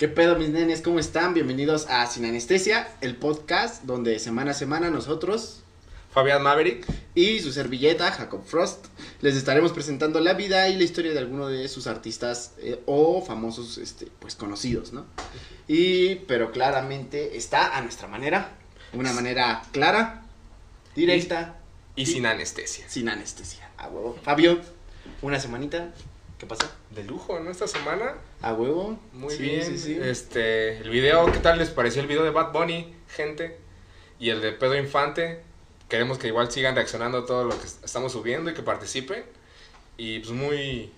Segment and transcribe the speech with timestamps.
[0.00, 0.80] ¿Qué pedo mis nenes?
[0.80, 1.34] ¿Cómo están?
[1.34, 5.60] Bienvenidos a Sin Anestesia, el podcast donde semana a semana nosotros
[6.10, 6.86] Fabián Maverick.
[7.14, 8.86] y su servilleta, Jacob Frost,
[9.20, 13.20] les estaremos presentando la vida y la historia de alguno de sus artistas eh, o
[13.20, 15.04] famosos, este, pues conocidos, ¿no?
[15.68, 18.56] Y, pero claramente está a nuestra manera,
[18.94, 20.22] una manera clara,
[20.96, 21.58] directa,
[21.94, 22.88] Y sin anestesia.
[22.88, 23.68] sin anestesia.
[23.76, 24.16] A huevo.
[24.22, 24.62] Fabio,
[25.20, 25.92] una semanita,
[26.40, 26.64] ¿qué pasó?
[26.90, 27.50] De lujo, ¿no?
[27.50, 28.14] Esta semana.
[28.42, 28.98] A huevo.
[29.12, 29.64] Muy Sí, bien.
[29.64, 29.98] Sí, sí.
[30.02, 33.58] Este, el video, ¿qué tal les pareció el video de Bad Bunny, gente?
[34.18, 35.42] Y el de Pedro Infante.
[35.88, 39.24] Queremos que igual sigan reaccionando a todo lo que estamos subiendo y que participen.
[39.98, 40.90] Y pues muy,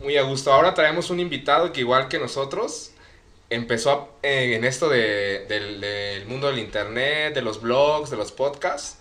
[0.00, 0.52] muy a gusto.
[0.52, 2.90] Ahora traemos un invitado que igual que nosotros
[3.50, 8.16] empezó a- eh, en esto de- del, del mundo del internet, de los blogs, de
[8.16, 8.98] los podcasts.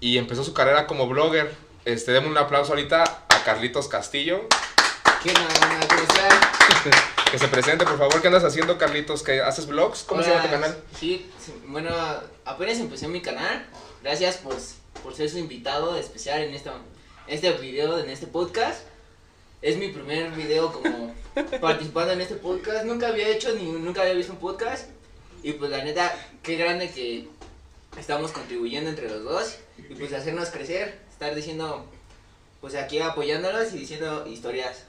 [0.00, 1.52] Y empezó su carrera como blogger.
[1.84, 4.46] Este, demos un aplauso ahorita a Carlitos Castillo.
[7.30, 8.20] Que se presente, por favor.
[8.20, 9.22] ¿Qué andas haciendo, Carlitos?
[9.22, 10.02] ¿Qué haces vlogs?
[10.02, 10.60] ¿Cómo se llama tu Hola.
[10.60, 10.82] canal?
[10.98, 11.30] Sí,
[11.66, 11.90] bueno,
[12.44, 13.66] apenas empecé mi canal.
[14.02, 14.56] Gracias por,
[15.02, 16.74] por ser su invitado especial en esta,
[17.28, 18.80] este video, en este podcast.
[19.62, 21.14] Es mi primer video como
[21.60, 22.84] participando en este podcast.
[22.84, 24.90] Nunca había hecho ni nunca había visto un podcast.
[25.44, 27.28] Y pues la neta, qué grande que
[27.96, 29.56] estamos contribuyendo entre los dos.
[29.78, 31.86] Y pues hacernos crecer, estar diciendo,
[32.60, 34.84] pues aquí apoyándolos y diciendo historias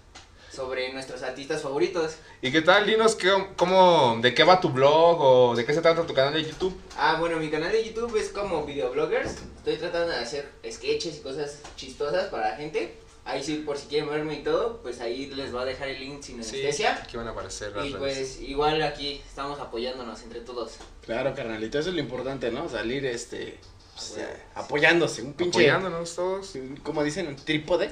[0.53, 2.15] sobre nuestros artistas favoritos.
[2.41, 2.85] ¿Y qué tal?
[2.85, 6.33] Dinos qué, cómo, de qué va tu blog o de qué se trata tu canal
[6.33, 6.79] de YouTube.
[6.97, 9.31] Ah, bueno, mi canal de YouTube es como videobloggers.
[9.57, 12.97] Estoy tratando de hacer sketches y cosas chistosas para la gente.
[13.25, 15.97] Ahí sí, por si quieren verme y todo, pues ahí les va a dejar el
[16.01, 16.99] link sin anestesia.
[17.01, 17.97] aquí van a aparecer las Y redes.
[17.99, 20.73] pues igual aquí estamos apoyándonos entre todos.
[21.05, 22.67] Claro, carnalito, eso es lo importante, ¿no?
[22.67, 23.59] Salir, este,
[23.95, 24.15] pues,
[24.55, 26.53] apoyándose, un pinche, Apoyándonos todos.
[26.83, 27.91] como dicen, un trípode.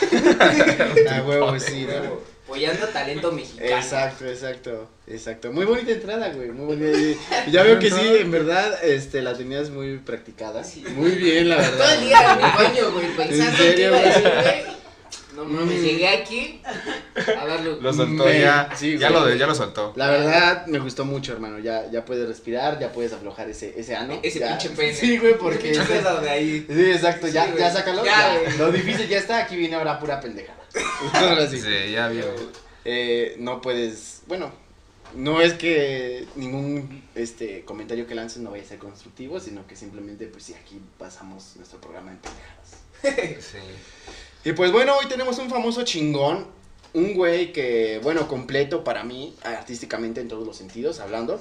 [1.10, 2.38] A huevo, sí, ¿no?
[2.44, 3.76] Apoyando talento mexicano.
[3.76, 5.52] Exacto, exacto, exacto.
[5.52, 7.20] Muy bonita entrada, güey, muy bonita.
[7.50, 10.64] Ya veo que sí, en verdad, este, la tenías muy practicada.
[10.64, 10.82] Sí.
[10.96, 12.00] Muy bien, la Todo el verdad.
[12.00, 14.67] día en mi baño, güey, pensando ¿En iba a serio, decir, güey.
[15.48, 15.68] Mm.
[15.70, 16.60] llegué aquí
[17.36, 17.80] a verlo.
[17.80, 18.68] Lo soltó Me- ya.
[18.76, 19.30] sí, ya, güey.
[19.32, 19.92] lo, ya lo soltó.
[19.96, 21.58] La verdad, me gustó mucho, hermano.
[21.58, 24.18] Ya, ya puedes respirar, ya puedes aflojar ese, ese ano.
[24.22, 24.48] Ese ya.
[24.50, 24.94] pinche pene.
[24.94, 25.70] Sí, güey, porque...
[25.72, 26.66] Ese pedo de ahí.
[26.68, 27.58] Sí, exacto, ya, güey.
[27.58, 28.04] ya sácalo.
[28.04, 28.40] Ya, ya.
[28.40, 28.58] güey.
[28.58, 30.58] Lo difícil ya está, aquí viene ahora pura pendejada.
[31.14, 31.58] Ahora sí.
[31.60, 32.24] Sí, ya vio.
[32.84, 34.52] Eh, no puedes, bueno,
[35.14, 39.74] no es que ningún este comentario que lances no vaya a ser constructivo, sino que
[39.76, 43.42] simplemente, pues sí, aquí pasamos nuestro programa en pendejadas.
[43.42, 43.58] Sí.
[44.48, 46.46] Y pues bueno, hoy tenemos un famoso chingón,
[46.94, 51.38] un güey que, bueno, completo para mí, artísticamente en todos los sentidos, hablando.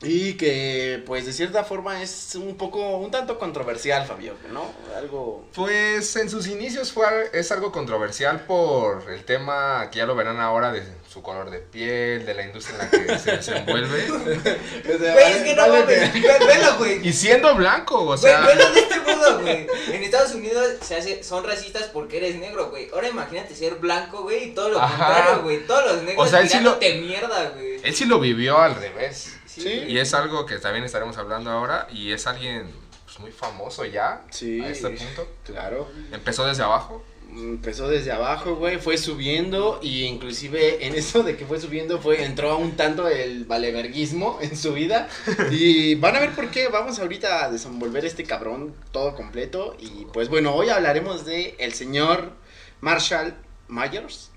[0.00, 4.64] Y que, pues de cierta forma es un poco, un tanto controversial, Fabio, ¿no?
[4.96, 5.44] Algo...
[5.54, 10.40] Pues en sus inicios fue, es algo controversial por el tema que ya lo verán
[10.40, 14.06] ahora de su color de piel, de la industria en la que se desenvuelve.
[14.84, 16.12] Güey, es que no mames.
[16.12, 17.06] Ve- Velo, güey.
[17.08, 18.40] Y siendo blanco, o Güey, sea.
[18.42, 19.66] velo de este modo, güey.
[19.92, 22.88] En Estados Unidos se hace, son racistas porque eres negro, güey.
[22.92, 24.96] Ahora imagínate ser blanco, güey, y todo lo Ajá.
[25.06, 25.66] contrario, güey.
[25.66, 27.80] Todos los negros O sea, él sí lo- mierda, güey.
[27.82, 29.36] Él sí lo vivió al revés.
[29.46, 29.62] Sí.
[29.62, 29.68] Sí.
[29.88, 31.88] Y es algo que también estaremos hablando ahora.
[31.90, 32.70] Y es alguien
[33.04, 34.22] pues, muy famoso ya.
[34.30, 34.60] Sí.
[34.60, 35.26] A este punto.
[35.44, 35.90] Claro.
[36.12, 37.04] Empezó desde abajo.
[37.36, 42.24] Empezó desde abajo, güey, fue subiendo y inclusive en eso de que fue subiendo fue
[42.24, 45.08] entró un tanto el valeverguismo en su vida
[45.50, 50.06] y van a ver por qué vamos ahorita a desenvolver este cabrón todo completo y
[50.12, 52.32] pues bueno, hoy hablaremos de el señor
[52.80, 53.34] Marshall
[53.68, 54.30] Myers,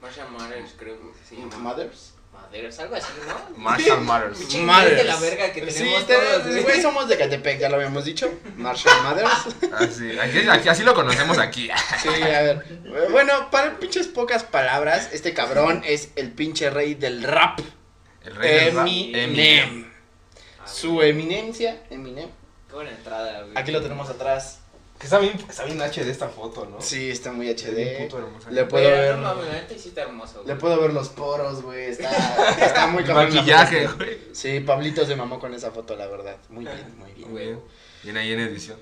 [0.00, 1.74] Marshall Mathers, creo que se llama.
[2.50, 2.78] Mothers.
[2.78, 3.56] Mathers, algo así, ¿no?
[3.56, 4.54] Marshall Matters.
[4.54, 6.62] Inglés de la verga que Sí, tenemos te- todos, güey.
[6.62, 8.30] güey, somos de Catepec, ya lo habíamos dicho.
[8.56, 9.30] Marshall Mothers.
[9.72, 11.70] Así, aquí, aquí- así lo conocemos aquí.
[12.02, 12.64] Sí, a ver.
[13.10, 17.60] Bueno, para pinches pocas palabras, este cabrón es el pinche rey del rap.
[18.24, 19.90] El rey del rap, Eminem.
[20.66, 22.28] Su eminencia, Eminem.
[22.68, 23.52] Qué buena entrada, güey.
[23.56, 24.59] Aquí lo tenemos atrás.
[25.00, 26.78] Que está bien, está bien H de esta foto, ¿no?
[26.82, 28.02] Sí, está muy HD.
[28.02, 28.50] puto hermosa.
[28.50, 29.16] Le puedo Pero, ver.
[29.16, 29.34] No
[29.78, 30.48] sí está hermoso, güey.
[30.48, 31.86] Le puedo ver los poros, güey.
[31.86, 32.10] Está,
[32.66, 34.18] está muy cabrón la Maquillaje, güey.
[34.34, 36.36] Sí, Pablito se mamó con esa foto, la verdad.
[36.50, 37.30] Muy bien, muy bien.
[37.30, 37.56] Güey.
[38.02, 38.78] Viene ahí en edición.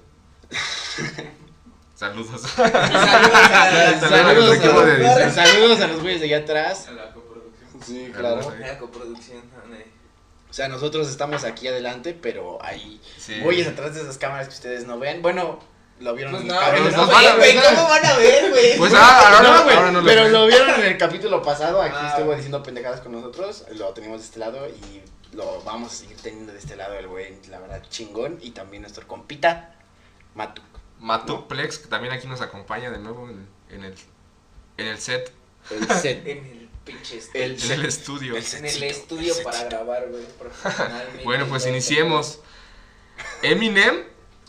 [1.95, 2.41] Saludos.
[2.43, 6.89] Saludos a- Saludos a de saludos a los güeyes de allá atrás.
[6.89, 7.83] a la coproducción.
[7.85, 8.51] Sí, claro.
[8.51, 8.59] ahí.
[8.61, 9.43] La coproducción.
[10.51, 13.39] O sea, nosotros estamos aquí adelante, pero hay Sí.
[13.41, 15.23] güeyes atrás de esas cámaras que ustedes no ven.
[15.23, 15.61] Bueno,
[16.01, 17.65] lo vieron Pues en no, el no, van a güey, ver.
[17.75, 18.77] ¿cómo van a ver, güey?
[18.79, 20.33] Pues ah, ahora, No, güey, ahora no lo pero ven.
[20.33, 22.09] lo vieron en el capítulo pasado, aquí Ah.
[22.17, 25.03] estuvo diciendo pendejadas con nosotros, lo tenemos de este lado y
[25.37, 28.83] lo vamos a seguir teniendo de este lado el güey, la verdad, chingón, y también
[28.83, 29.75] nuestro compita,
[30.35, 30.65] Matuk.
[31.01, 33.95] Matuplex, que también aquí nos acompaña de nuevo en, en el,
[34.79, 35.33] en el set.
[35.71, 36.27] El set.
[36.27, 37.75] En el pinche El- estudio.
[37.75, 38.37] En el estudio.
[38.37, 41.25] el En el estudio el para grabar, güey, profesionalmente.
[41.25, 42.41] Bueno, pues iniciemos.
[43.43, 44.05] Eminem,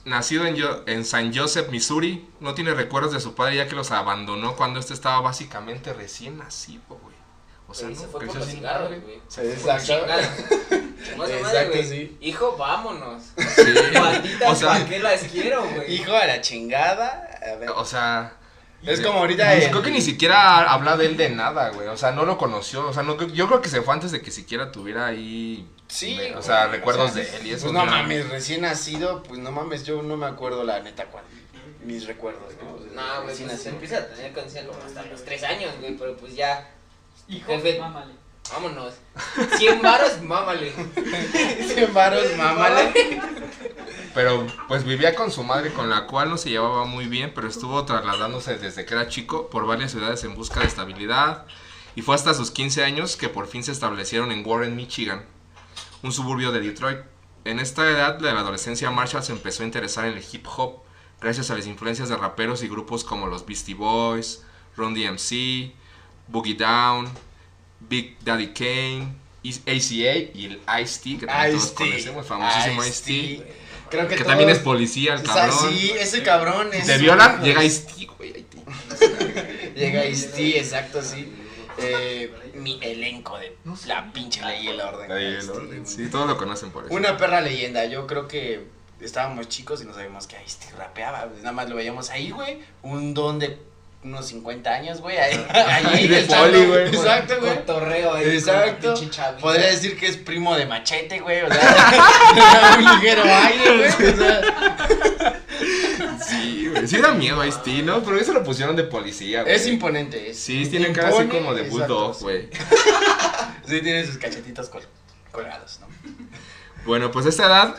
[0.09, 3.75] nacido en, Yo- en San Joseph, Missouri, no tiene recuerdos de su padre ya que
[3.75, 7.15] los abandonó cuando este estaba básicamente recién nacido, güey.
[7.67, 9.21] O sea, no, se fue por creció los sin cigarros, güey.
[9.51, 9.93] Exacto.
[11.43, 12.17] madre, sí.
[12.21, 13.21] Hijo, vámonos.
[13.37, 13.63] Sí.
[13.93, 15.93] Malditas, O sea- ¿para qué las quiero, güey?
[15.93, 17.29] Hijo a la chingada.
[17.41, 17.69] A ver.
[17.69, 18.33] O sea,
[18.83, 19.45] Es como ahorita.
[19.51, 21.87] Pues el- creo que ni siquiera habla de él de nada, güey.
[21.89, 22.87] O sea, no lo conoció.
[22.87, 25.67] O sea, no, yo creo que se fue antes de que siquiera tuviera ahí.
[25.89, 27.63] Sí, me- o güey, sea, o recuerdos sea, de él y eso.
[27.63, 31.23] Pues no mames, recién nacido, pues no mames, yo no me acuerdo la neta cuál.
[31.83, 32.71] Mis recuerdos, ¿no?
[32.93, 33.69] No, güey, pues se nacido.
[33.71, 36.69] empieza a tener conciencia como hasta los 3 años, güey, pero pues ya,
[37.27, 37.79] Hijo, Jefe.
[37.79, 38.13] mámale.
[38.51, 38.93] vámonos.
[39.57, 40.71] 100 varos, mámale.
[41.73, 42.91] 100 varos, mámale.
[44.13, 47.47] Pero pues vivía con su madre, con la cual no se llevaba muy bien, pero
[47.47, 51.45] estuvo trasladándose desde que era chico por varias ciudades en busca de estabilidad.
[51.95, 55.23] Y fue hasta sus 15 años que por fin se establecieron en Warren, Michigan,
[56.03, 56.99] un suburbio de Detroit.
[57.45, 60.79] En esta edad de la adolescencia, Marshall se empezó a interesar en el hip hop,
[61.21, 64.43] gracias a las influencias de raperos y grupos como los Beastie Boys,
[64.75, 65.71] Run DMC,
[66.27, 67.09] Boogie Down,
[67.79, 69.13] Big Daddy Kane,
[69.43, 71.75] ACA y el Ice-T, que también todos Ice-T.
[71.75, 73.11] conocemos, famosísimo Ice-T.
[73.13, 73.53] Ice-T.
[73.89, 75.73] Creo que, Que todos- también es policía, el O sea, cabrón.
[75.73, 76.85] sí, ese cabrón es.
[76.85, 78.45] Te violan, llega Ice-T, güey.
[79.75, 81.31] Llega Ice-T, exacto, sí.
[81.81, 83.55] Eh, mi elenco de
[83.87, 85.11] la pinche ley y el orden.
[85.11, 85.53] Ahí, Ice-T, ¿no?
[85.79, 86.93] un- Sí, todos lo conocen por eso.
[86.93, 88.65] Una perra leyenda, yo creo que
[88.99, 92.59] estábamos chicos y no sabíamos que Ice-T rapeaba, pues, nada más lo veíamos ahí, güey,
[92.81, 93.57] un don de
[94.01, 96.87] unos 50 años, güey, ahí, ahí De poli, güey.
[96.95, 97.55] Exacto, güey.
[97.57, 98.29] Cotorreo ahí.
[98.29, 98.93] Exacto.
[98.95, 99.41] la.
[99.41, 104.17] Podría decir que es primo de Machete, güey, o sea, un ligero aire, güey, o
[104.17, 105.38] sea,
[106.27, 106.87] Sí, güey.
[106.87, 108.03] Sí da miedo Ice-T, ¿no?
[108.03, 109.55] Pero eso lo pusieron de policía, güey.
[109.55, 112.49] es imponente, es Sí, tienen cara así como de bulldog, güey.
[113.67, 114.81] Sí, tiene sus cachetitos col-
[115.31, 115.87] colgados, ¿no?
[116.85, 117.75] Bueno, pues a esta edad,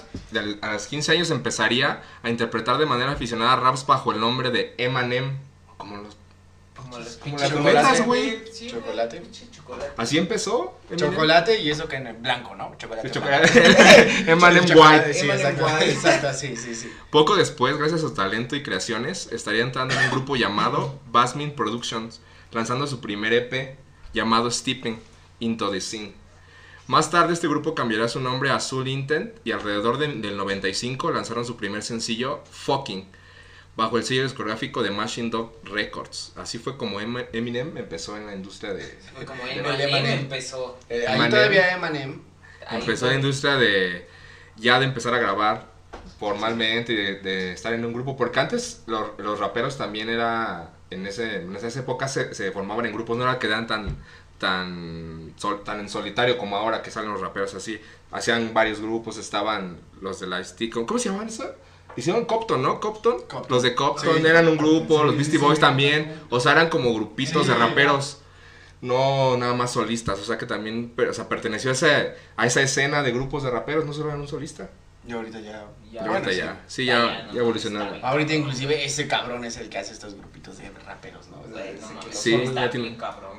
[0.62, 4.74] a los 15 años, empezaría a interpretar de manera aficionada raps bajo el nombre de
[4.78, 5.38] Eminem.
[5.78, 6.16] Como los...
[6.90, 7.52] Como pinches
[8.06, 8.42] güey.
[8.68, 9.22] Chocolate.
[9.50, 9.92] chocolate.
[9.96, 10.78] Así empezó.
[10.90, 11.10] Eminem.
[11.10, 12.74] Chocolate y eso que en blanco, ¿no?
[12.76, 13.08] Chocolate.
[13.08, 14.66] El blanco.
[14.66, 15.08] chocolate.
[15.08, 15.14] White.
[15.14, 15.90] Sí, exacto, White.
[15.90, 16.92] exacto, sí, sí, sí.
[17.10, 21.54] Poco después, gracias a su talento y creaciones, estaría entrando en un grupo llamado Basmin
[21.54, 22.20] Productions,
[22.52, 23.76] lanzando su primer EP
[24.12, 24.98] llamado Stepping
[25.38, 26.14] Into the Scene.
[26.86, 31.12] Más tarde este grupo cambiará su nombre a Soul Intent y alrededor de- del 95
[31.12, 33.06] lanzaron su primer sencillo Fucking
[33.76, 36.32] bajo el sello discográfico de Machine Dog Records.
[36.36, 38.84] Así fue como Em- Eminem empezó en la industria de
[39.14, 40.18] Fue como El Eminem Eminem.
[40.20, 40.78] empezó.
[40.88, 41.30] Eh, ahí Eminem.
[41.30, 42.20] todavía Emanem.
[42.66, 44.08] Ahí empezó la industria de
[44.56, 45.70] ya de empezar a grabar
[46.18, 50.70] formalmente y de, de estar en un grupo porque antes los, los raperos también era
[50.90, 53.96] en ese en esas épocas se, se formaban en grupos no era que eran tan
[54.38, 57.80] tan sol- tan en solitario como ahora que salen los raperos así
[58.10, 61.54] hacían varios grupos estaban los de la Ice-T, ¿cómo se llamaban eso?
[61.96, 62.80] Hicieron Copton, ¿no?
[62.80, 63.18] Copton.
[63.28, 63.46] Copton.
[63.48, 64.26] Los de Copton Sí.
[64.26, 65.44] eran un grupo, los Beastie sí.
[65.44, 66.14] Boys también.
[66.30, 67.52] O sea, eran como grupitos Sí.
[67.52, 68.18] de raperos
[68.82, 72.46] no nada más solistas, o sea que también pero, o sea, perteneció a esa, a
[72.46, 74.70] esa escena de grupos de raperos, no solo eran un solista.
[75.06, 75.66] Y ahorita ya.
[75.92, 77.98] Ya, Ahorita bueno, ya, sí, Ya, ya, ya, no, ya evolucionaron.
[78.04, 81.42] Ahorita inclusive ese cabrón es el que hace estos grupitos de raperos, ¿no?
[82.10, 83.29] Sí, ya tiene- cabrón.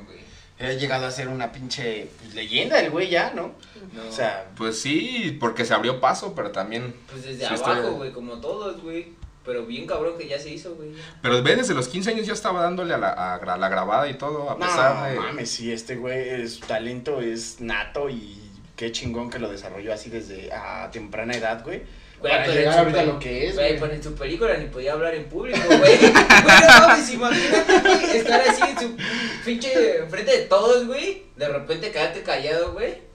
[0.68, 3.54] Ha llegado a ser una pinche pues, leyenda el güey ya, ¿no?
[3.94, 4.08] No.
[4.08, 6.94] O sea, Pues sí, porque se abrió paso, pero también.
[7.10, 9.13] Pues desde abajo, estoy- güey, como todos, güey.
[9.44, 10.91] Pero bien cabrón que ya se hizo, güey.
[11.24, 14.08] Pero ve, desde los 15 años ya estaba dándole a la, a gra- la grabada
[14.08, 15.15] y todo, a pesar no de.
[15.15, 18.38] mames, sí, este güey, su talento es nato y
[18.75, 21.82] qué chingón que lo desarrolló así desde a temprana edad, güey.
[22.22, 24.94] Güey, Para pero llegar ahorita lo que es, Güey, pero en su película ni podía
[24.94, 25.80] hablar en público, güey.
[25.82, 28.98] Güey, no mames, imagínate, güey, estar así en su
[29.44, 31.24] pinche enfrente de todos, güey.
[31.36, 33.10] De repente quedarte callado, güey.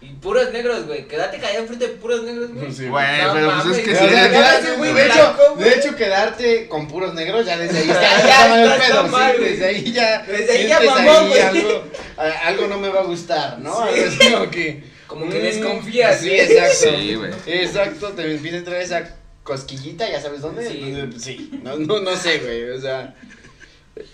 [0.00, 1.08] Y puros negros, güey.
[1.08, 2.70] Quédate callado enfrente de puros negros, güey.
[2.72, 4.04] Sí, Güey, No pero pues es que sí.
[4.06, 8.48] quedarte, de, hecho, de hecho, quedarte con puros negros ya desde ahí está, Ya, está
[8.48, 9.50] mal el está pedo, mal, sí, güey.
[9.50, 10.18] desde ahí ya.
[10.28, 11.80] Desde ahí ya sientes mamó, ahí güey.
[12.44, 13.74] Algo, no me va a gustar, ¿no?
[13.76, 13.82] Sí.
[13.98, 14.93] Algo así como que.
[15.06, 16.40] Como que mm, desconfías, Sí, güey.
[16.40, 16.98] exacto.
[16.98, 17.32] Sí, güey.
[17.46, 20.68] Exacto, te empieza a entrar esa cosquillita, ya sabes dónde.
[20.68, 21.18] Sí.
[21.18, 23.14] Sí, no, no, no sé, güey, o sea.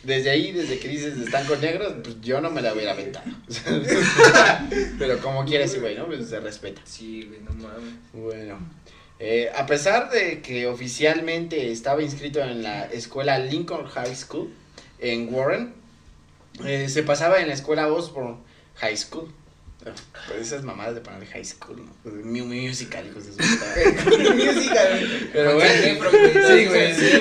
[0.03, 3.25] Desde ahí, desde que dices están con negros, pues yo no me la hubiera aventado.
[4.99, 6.07] Pero como quieras, güey, ¿no?
[6.07, 6.83] Pues se respeta.
[6.85, 7.95] Sí, güey, no mames.
[8.13, 8.59] Bueno,
[9.19, 14.53] eh, a pesar de que oficialmente estaba inscrito en la escuela Lincoln High School
[14.99, 15.73] en Warren,
[16.67, 18.37] eh, se pasaba en la escuela Osborne
[18.77, 19.33] High School.
[20.39, 22.11] Esas mamadas de ponerle high school, ¿no?
[22.25, 23.39] Mu- musical, hijos de su
[24.39, 25.31] güey.
[25.33, 25.73] Pero bueno.
[26.49, 27.11] Sí, güey, sí,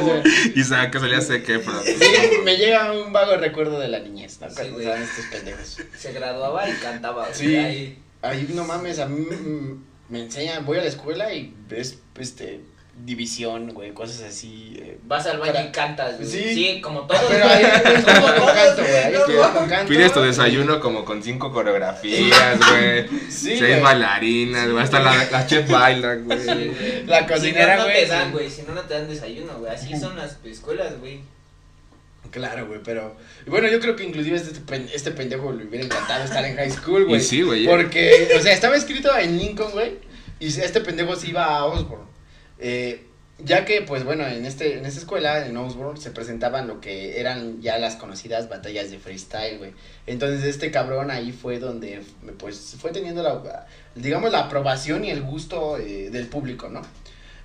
[0.00, 0.22] güey.
[0.54, 1.82] Y sabe que salía sé que, pero.
[1.82, 1.94] Sí,
[2.44, 4.48] me llega un vago recuerdo de la niñez, ¿no?
[4.48, 4.86] Sí, Cuando güey.
[4.86, 5.76] estaban estos pendejos.
[5.96, 7.32] Se graduaba y cantaba.
[7.32, 7.56] Sí.
[7.56, 7.98] ahí.
[8.52, 9.26] No mames, a mí
[10.08, 12.60] me enseñan, voy a la escuela y ves, este,
[13.04, 14.74] división, güey, cosas así.
[14.80, 14.98] eh.
[15.04, 16.28] Vas al baño Para- y cantas, güey.
[16.28, 16.54] Sí.
[16.54, 16.80] Sí.
[16.80, 17.22] como todos.
[17.28, 19.86] Pero ahí canto, güey.
[19.86, 23.08] Pides tu desayuno como con cinco coreografías, güey.
[23.30, 24.82] Sí, Seis bailarinas, güey.
[24.82, 26.38] Hasta la, la chef baila, güey.
[26.38, 26.72] Sí.
[27.06, 28.50] La cocinera, si no, te dan, güey.
[28.50, 29.72] Si no, no te dan desayuno, güey.
[29.72, 31.20] Así son las escuelas, güey.
[32.30, 33.16] Claro, güey, pero.
[33.46, 34.60] Bueno, yo creo que inclusive este,
[34.94, 37.20] este pendejo le hubiera encantado estar en high school, güey.
[37.22, 37.64] Sí, güey.
[37.66, 39.96] Porque, o sea, estaba escrito en Lincoln, güey.
[40.40, 42.04] Y este pendejo se iba a Osborne.
[42.58, 43.04] Eh,
[43.38, 47.20] ya que, pues bueno, en, este, en esta escuela, en Osborne, se presentaban lo que
[47.20, 49.74] eran ya las conocidas batallas de freestyle, güey.
[50.06, 52.02] Entonces, este cabrón ahí fue donde,
[52.38, 56.82] pues, fue teniendo la, digamos, la aprobación y el gusto eh, del público, ¿no?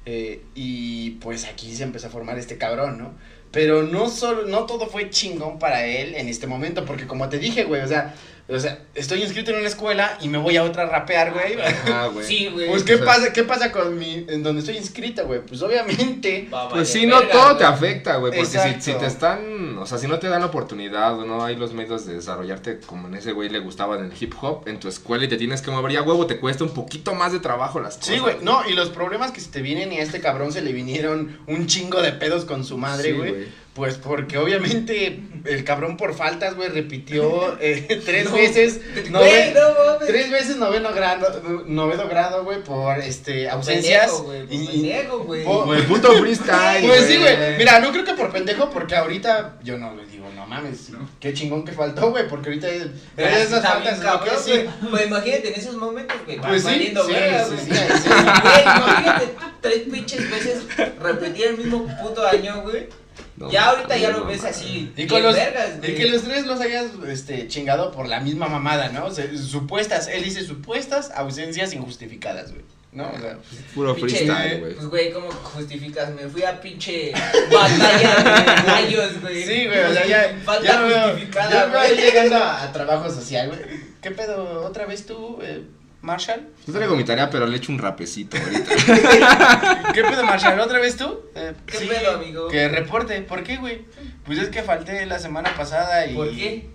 [0.06, 3.14] Eh, y pues aquí se empezó a formar este cabrón, ¿no?
[3.52, 7.38] Pero no solo, no todo fue chingón para él en este momento, porque como te
[7.38, 8.16] dije, güey, o sea,
[8.50, 11.56] o sea, estoy inscrito en una escuela y me voy a otra a rapear, güey.
[11.92, 12.26] Ah, güey.
[12.26, 12.68] Sí, güey.
[12.70, 15.40] Pues, ¿qué O sea- pasa, qué pasa con mi, en donde estoy inscrita, güey?
[15.46, 17.58] Pues, obviamente, Pues sí, no verga, todo güey.
[17.58, 18.34] te afecta, güey.
[18.34, 18.46] Porque
[18.82, 19.78] si, si te están.
[19.78, 22.80] O sea, si no te dan la oportunidad o no hay los medios de desarrollarte
[22.86, 25.38] como en ese güey le gustaba en el hip hop en tu escuela y te
[25.38, 28.14] tienes que mover, ya huevo, te cuesta un poquito más de trabajo las cosas.
[28.14, 30.62] sí, güey, no, y los problemas que se te vienen y a este cabrón se
[30.62, 33.63] le vinieron un chingo de pedos con su madre, Sí, güey.
[33.74, 38.34] Pues porque obviamente el cabrón por faltas, güey, repitió eh, tres No.
[38.36, 38.80] veces.
[39.10, 40.06] Nove- no.
[40.06, 44.12] Tres veces noveno grado, noveno grado, güey, por este ausencias.
[44.12, 44.42] Pendejo, güey.
[44.52, 45.82] y- por Pendejo, güey.
[45.88, 46.86] puto freestyle.
[46.88, 47.58] Pues sí, güey.
[47.58, 50.90] Mira, no creo que por pendejo, porque ahorita yo no le digo, no mames,
[51.20, 54.66] qué chingón que faltó, güey, porque ahorita sí esas faltas, lo que cabrón, sí.
[54.92, 56.38] Pues imagínate en esos momentos, güey.
[56.40, 56.70] Pues sí,
[57.08, 57.66] sí, verga, sí, güey.
[57.66, 57.72] sí,
[58.04, 58.10] sí.
[58.10, 59.30] Güey, imagínate
[59.62, 60.64] tres pinches veces
[61.02, 62.88] repetir el mismo puto año, güey.
[63.36, 64.94] No, ya ahorita ya lo ves así.
[64.96, 68.48] Y con los vergas, y que los tres los hayas este chingado por la misma
[68.48, 69.06] mamada, ¿no?
[69.06, 72.64] O sea, supuestas, él dice supuestas ausencias injustificadas, güey.
[72.92, 73.10] ¿No?
[73.10, 73.40] O sea,
[73.74, 74.74] Puro Pinche, freestyle, güey.
[74.76, 76.14] Pues, güey, ¿cómo justificas?
[76.14, 77.12] Me fui a pinche
[77.52, 79.44] batalla de gallos, güey.
[79.44, 81.96] sí, güey, o sea, ya Falta ya justificada, ya güey.
[81.98, 83.62] llegando a, a trabajo social, güey.
[84.00, 85.64] ¿Qué pedo otra vez tú, eh,
[86.04, 86.42] Marshall?
[86.68, 88.76] Yo traigo mi tarea, pero le echo un rapecito ahorita.
[89.94, 90.60] ¿Qué pedo, Marshall?
[90.60, 91.20] ¿Otra vez tú?
[91.34, 92.48] Eh, ¿Qué pedo, amigo?
[92.50, 93.22] Que reporte.
[93.22, 93.86] ¿Por qué, güey?
[94.26, 96.14] Pues es que falté la semana pasada y.
[96.14, 96.70] ¿Por qué?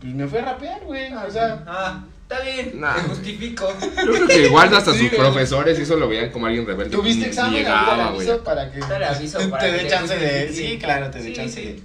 [0.00, 1.12] Pues me fui a rapear, güey.
[1.12, 1.64] O sea.
[1.66, 2.94] Ah, está bien, Nah.
[2.96, 3.68] me justifico.
[4.06, 5.20] Yo creo que igual hasta Sí, sus güey.
[5.20, 6.90] profesores eso lo veían como alguien rebelde.
[6.96, 7.54] ¿Tuviste examen?
[7.54, 8.28] Llegaba, güey.
[8.28, 10.52] aviso para que aviso para te dé chance de.
[10.52, 11.66] Sí, claro, te dé Sí, chance sí.
[11.66, 11.82] de.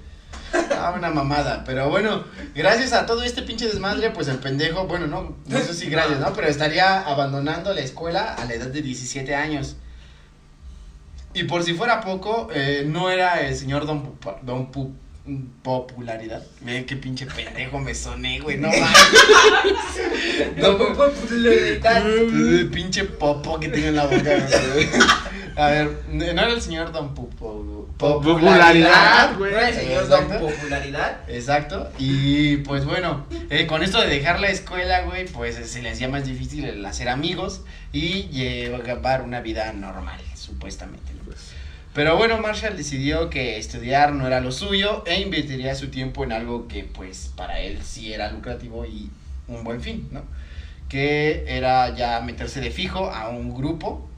[0.78, 1.64] Ah, una mamada.
[1.66, 5.74] Pero bueno, gracias a todo este pinche desmadre, pues el pendejo, bueno, no, no sé
[5.74, 6.34] si gracias, ¿no?
[6.34, 9.78] Pero estaría abandonando la escuela a la edad de 17 años.
[11.34, 14.94] Y por si fuera poco, eh, no era el señor Don, Pupa- Don Pu-
[15.64, 16.44] Popularidad.
[16.62, 18.88] Ve qué pinche pendejo me soné, güey, no mames.
[20.58, 20.78] No,
[22.28, 24.20] El pinche popo que tiene en la boca.
[24.74, 24.88] güey.
[25.56, 27.75] A ver, no era el señor Don Pupo.
[27.98, 29.52] Popularidad, güey.
[29.52, 30.48] ¿No era el señor Don Exacto.
[30.48, 31.18] Popularidad?
[31.28, 31.92] Exacto.
[31.98, 36.10] Y pues bueno, eh, con esto de dejar la escuela, güey, pues se le hacía
[36.10, 37.62] más difícil el hacer amigos
[37.94, 41.14] y llevar una vida normal, supuestamente.
[41.14, 41.26] ¿no?
[41.96, 46.34] Pero bueno, Marshall decidió que estudiar no era lo suyo e invertiría su tiempo en
[46.34, 49.10] algo que pues para él sí era lucrativo y
[49.48, 50.22] un buen fin, ¿no?
[50.90, 54.10] Que era ya meterse de fijo a un grupo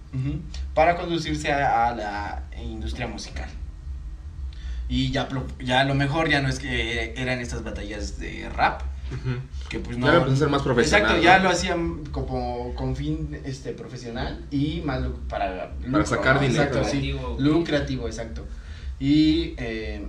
[0.74, 3.48] para conducirse a, a la industria musical.
[4.90, 5.28] Y ya,
[5.60, 8.82] ya lo mejor ya no es que eran estas batallas de rap,
[9.70, 10.12] que pues Ya no...
[10.12, 11.02] lo empezó a ser más profesional.
[11.02, 11.24] Exacto, ¿no?
[11.24, 16.84] ya lo hacían como con fin este profesional y más para lucro, sacar dinero, Exacto,
[16.84, 16.90] ¿no?
[16.90, 17.12] sí.
[17.12, 17.36] Lucrativo.
[17.40, 18.46] Lucrativo, exacto.
[19.00, 20.08] Y eh,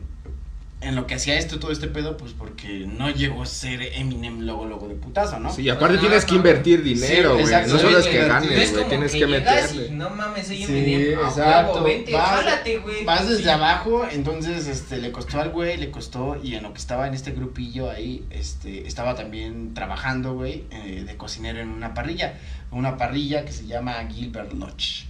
[0.80, 4.42] en lo que hacía esto, todo este pedo, pues porque no llegó a ser Eminem
[4.42, 5.52] luego, luego de putazo, ¿no?
[5.52, 6.37] Sí, y aparte No, tienes que no.
[6.37, 7.47] invertir dinero, güey.
[7.66, 8.88] no solo es Sí, que ganes, es güey.
[8.88, 9.90] Tienes que, meterle.
[9.90, 11.18] no mames, soy Sí, Eminem.
[11.18, 11.73] A exacto.
[11.73, 13.04] huevo, vente, Vas- jálate, güey.
[13.04, 13.49] Vas desde Sí.
[13.49, 17.14] abajo, entonces este le costó al güey, le costó y en lo que estaba en
[17.14, 22.38] este grupillo ahí, este estaba también trabajando, güey, eh, de cocinero en una parrilla,
[22.70, 25.06] una parrilla que se llama Gilbert Lodge.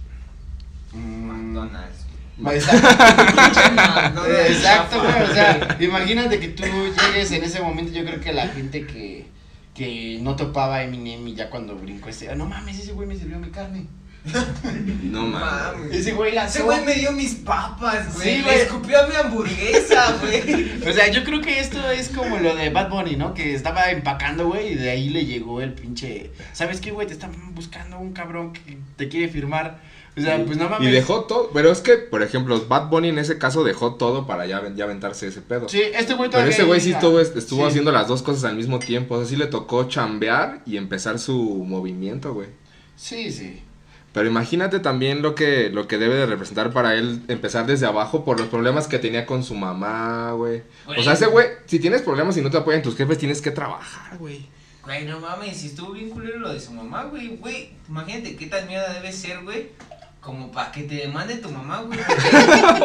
[0.93, 2.05] Mm, McDonald's.
[4.47, 8.47] Exacto, güey, o sea, imagínate que tú llegues en ese momento, yo creo que la
[8.47, 9.27] gente que
[9.73, 13.07] que no topaba a Eminem y ya cuando brincó este, "Ah, no mames, ese güey
[13.07, 13.85] me sirvió mi carne.
[15.03, 15.91] No mames.
[15.95, 16.35] Ese güey.
[16.37, 18.37] Ese güey me dio mis papas, güey.
[18.37, 18.43] Sí.
[18.43, 20.87] Le escupió a mi hamburguesa, güey.
[20.87, 23.33] O sea, yo creo que esto es como lo de Bad Bunny, ¿no?
[23.33, 26.31] Que estaba empacando, güey, y de ahí le llegó el pinche.
[26.53, 27.07] ¿Sabes qué, güey?
[27.07, 29.79] Te están buscando un cabrón que te quiere firmar.
[30.17, 30.87] O sea, pues no mames.
[30.89, 34.27] Y dejó todo, pero es que, por ejemplo, Bad Bunny en ese caso dejó todo
[34.27, 35.69] para ya, ya aventarse ese pedo.
[35.69, 37.67] Sí, este güey Pero ese güey sí estuvo, estuvo Sí.
[37.69, 39.15] haciendo las dos cosas al mismo tiempo.
[39.15, 42.49] O sea, sí le tocó chambear y empezar su movimiento, güey.
[42.97, 43.61] Sí, sí.
[44.19, 48.25] Pero imagínate también lo que, lo que debe de representar para él empezar desde abajo
[48.25, 50.61] por los problemas que tenía con su mamá, güey.
[50.85, 53.51] O sea, ese güey, si tienes problemas y no te apoyan tus jefes, tienes que
[53.51, 54.45] trabajar, güey.
[54.83, 57.37] Güey, no mames, si estuvo bien culero lo de su mamá, güey.
[57.37, 59.69] Güey, imagínate qué tan mierda debe ser, güey.
[60.19, 61.97] Como para que te demande tu mamá, güey.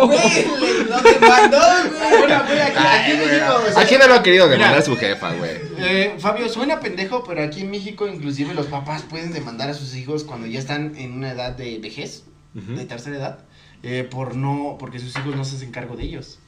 [0.07, 1.59] Güey, le- lo demandó,
[1.91, 2.33] güey.
[2.33, 5.33] Aquí, aquí en México, o sea, ¿A quién no lo ha querido demandar su jefa,
[5.35, 5.51] güey?
[5.79, 9.95] Eh, Fabio, suena pendejo, pero aquí en México inclusive los papás pueden demandar a sus
[9.97, 12.23] hijos cuando ya están en una edad de vejez,
[12.55, 12.77] Ujú.
[12.77, 13.39] de tercera edad,
[13.83, 16.39] eh, por no, porque sus hijos no se hacen cargo de ellos.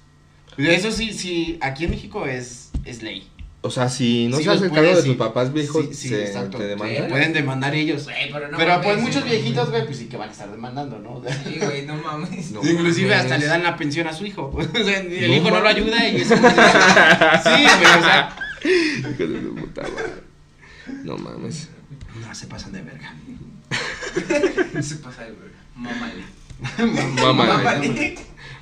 [0.57, 3.29] Eso sí, sí, aquí en México es, es ley.
[3.67, 5.13] O sea, si no Sí se los hacen cargo de tus sí.
[5.15, 6.59] papás viejos, Sí, sí, se exacto.
[6.59, 7.09] te Sí, demandan.
[7.09, 8.07] pueden demandar ellos.
[8.33, 10.99] Pero no pero mames, pues muchos viejitos, güey, pues sí que van a estar demandando,
[10.99, 11.15] ¿no?
[11.17, 12.51] O sea, Sí, güey, no mames.
[12.53, 13.25] No Inclusive mames.
[13.25, 14.51] hasta le dan la pensión a su hijo.
[14.57, 15.77] O sea, el No hijo no lo mames.
[15.77, 16.35] ayuda y eso.
[16.37, 18.37] Sí, güey, o sea.
[18.67, 20.23] Hijo de puta madre.
[21.05, 21.69] No mames.
[22.27, 23.15] No se pasan de verga.
[24.83, 25.51] Se pasa, güey.
[25.75, 26.23] Mámale.
[27.23, 27.45] Mamá.
[27.59, 28.19] Mámale.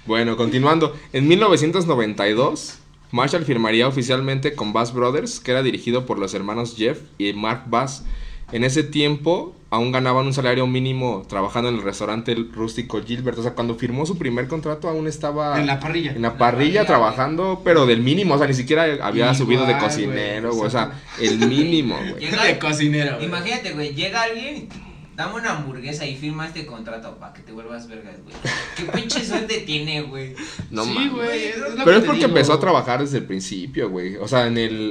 [0.07, 0.99] Bueno, continuando.
[1.13, 2.79] En 1992,
[3.15, 7.63] Marshall firmaría oficialmente con Bass Brothers, que era dirigido por los hermanos Jeff y Mark
[7.67, 8.05] Bass.
[8.53, 13.39] En ese tiempo, aún ganaban un salario mínimo trabajando en el restaurante rústico Gilbert.
[13.39, 16.11] O sea, cuando firmó su primer contrato, aún estaba En la parrilla.
[16.13, 18.35] en la la parrilla trabajando, pero del mínimo.
[18.35, 20.67] O sea, ni siquiera había Igual, subido de cocinero, güey.
[20.67, 22.19] O sea, el mínimo, güey.
[22.21, 23.15] Llega- De cocinero.
[23.15, 23.27] güey.
[23.27, 24.69] Imagínate, güey, llega alguien
[25.17, 28.35] dame una hamburguesa y firma este contrato para que te vuelvas vergas, güey.
[28.77, 30.35] ¿Qué pinche suerte tiene, güey?
[30.71, 31.13] No sí, mames.
[31.13, 31.45] güey.
[31.47, 31.55] es
[31.85, 32.29] Pero es porque digo.
[32.29, 34.17] empezó a trabajar desde el principio, güey.
[34.17, 34.91] O sea, en el.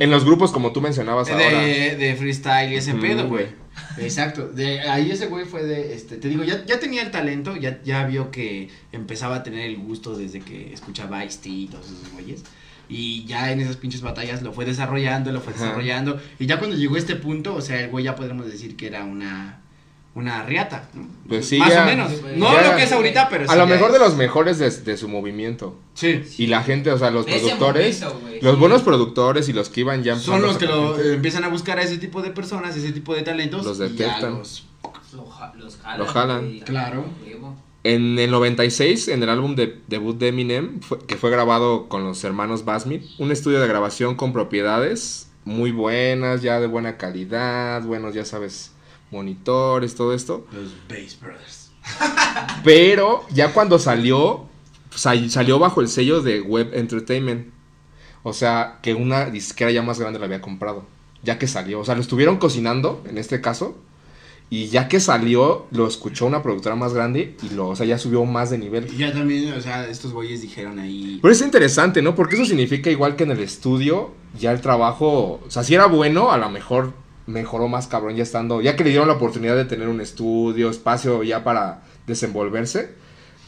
[0.00, 1.60] En- los grupos como tú mencionabas ahora.
[1.60, 3.46] de, de freestyle y ese pedo, güey.
[3.98, 4.48] Exacto.
[4.48, 7.80] De ahí ese güey fue de, este, te digo, ya, ya tenía el talento, ya,
[7.84, 12.12] ya vio que empezaba a tener el gusto desde que escuchaba Ice-T y todos esos
[12.12, 12.42] güeyes.
[12.88, 15.64] Y ya en esas pinches batallas lo fue desarrollando, lo fue Ajá.
[15.64, 16.20] desarrollando.
[16.38, 18.86] Y ya cuando llegó a este punto, o sea, el güey ya podemos decir que
[18.86, 19.60] era una,
[20.14, 20.88] una riata.
[20.94, 21.06] ¿no?
[21.28, 22.12] Pues sí, Más ya- o menos.
[22.22, 23.92] ya- No lo que es ahorita, pero a sí lo mejor es.
[23.94, 25.78] de los mejores de, de su movimiento.
[25.94, 26.22] Sí.
[26.38, 28.00] Y la gente, o sea, los ese productores.
[28.02, 28.60] momento, los sí.
[28.60, 31.42] buenos productores y los que iban ya Son empezando los a que lo eh, empiezan
[31.44, 33.64] a buscar a ese tipo de personas, ese tipo de talentos.
[33.64, 34.38] Los y ya detectan.
[34.38, 34.64] los-
[35.12, 35.24] Lo
[35.58, 35.98] los jalan.
[35.98, 36.58] Lo jalan.
[36.60, 37.04] a Claro.
[37.92, 42.02] En el 96, en el álbum de debut de Eminem, fue- que fue grabado con
[42.04, 47.82] los hermanos Basmith, un estudio de grabación con propiedades muy buenas, ya de buena calidad,
[47.82, 48.72] buenos, ya sabes,
[49.12, 50.46] monitores, todo esto.
[50.52, 51.70] Los Bass Brothers.
[52.64, 54.46] Pero ya cuando salió,
[54.90, 57.48] sal- salió bajo el sello de Web Entertainment.
[58.22, 60.84] O sea, que una disquera ya más grande la había comprado.
[61.22, 61.78] Ya que salió.
[61.80, 63.78] O sea, lo estuvieron cocinando, en este caso.
[64.48, 67.98] Y ya que salió, lo escuchó una productora más grande y lo, o sea, ya
[67.98, 68.86] subió más de nivel.
[68.92, 71.18] Y ya también, o sea, estos güeyes dijeron ahí.
[71.20, 72.14] Pero es interesante, ¿no?
[72.14, 75.86] Porque eso significa igual que en el estudio, ya el trabajo, o sea, si era
[75.86, 76.92] bueno, a lo mejor
[77.26, 80.70] mejoró más cabrón ya estando, ya que le dieron la oportunidad de tener un estudio,
[80.70, 82.90] espacio ya para desenvolverse.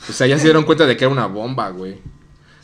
[0.08, 1.98] O sea, ya se dieron cuenta de que era una bomba, güey.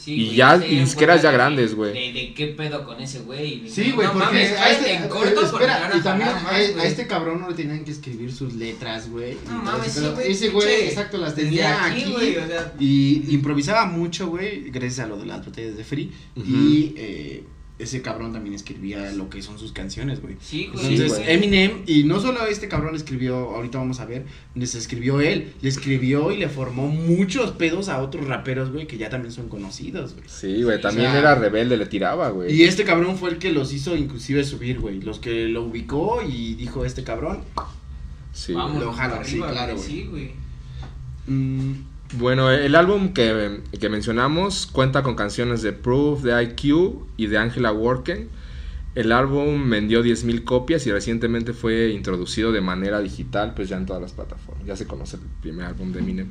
[0.04, 1.92] Sí, Y güey, ya disqueras cuenta ya de- grandes, güey.
[1.94, 3.66] De, de qué pedo con ese güey.
[3.68, 6.54] Sí, güey, No porque mames, a este, en corto porque espera, y también más, a,
[6.56, 9.32] a este cabrón no le tenían que escribir sus letras, güey.
[9.32, 10.30] y No todo mames, ese sí, güey.
[10.32, 12.12] Ese güey, exacto, las desde tenía aquí, aquí.
[12.12, 16.12] güey, o sea, y improvisaba mucho, güey, gracias a lo de las botellas de Free.
[16.36, 16.46] Ujú.
[16.50, 17.44] Y eh,
[17.84, 20.36] ese cabrón también escribía lo que son sus canciones, güey.
[20.40, 20.84] Sí, güey.
[20.84, 21.32] Entonces, güey.
[21.32, 25.68] Eminem, y no solo este cabrón escribió, ahorita vamos a ver, les escribió él, le
[25.68, 30.14] escribió y le formó muchos pedos a otros raperos, güey, que ya también son conocidos,
[30.14, 30.26] güey.
[30.28, 32.52] Sí, güey, Sí, también o sea, era rebelde, le tiraba, güey.
[32.52, 35.00] Y este cabrón fue el que los hizo inclusive subir, güey.
[35.00, 37.40] Los que lo ubicó y dijo este cabrón.
[38.32, 40.02] Sí, Vamos, Lo jala, sí, arriba, claro, güey, güey.
[40.02, 40.30] Sí, güey.
[41.28, 47.26] mm, Bueno, el álbum que, que mencionamos cuenta con canciones de Proof, de IQ y
[47.26, 48.28] de Angela Worken.
[48.94, 53.86] El álbum vendió 10.000 copias y recientemente fue introducido de manera digital, pues ya en
[53.86, 54.64] todas las plataformas.
[54.64, 56.28] Ya se conoce el primer álbum de Eminem.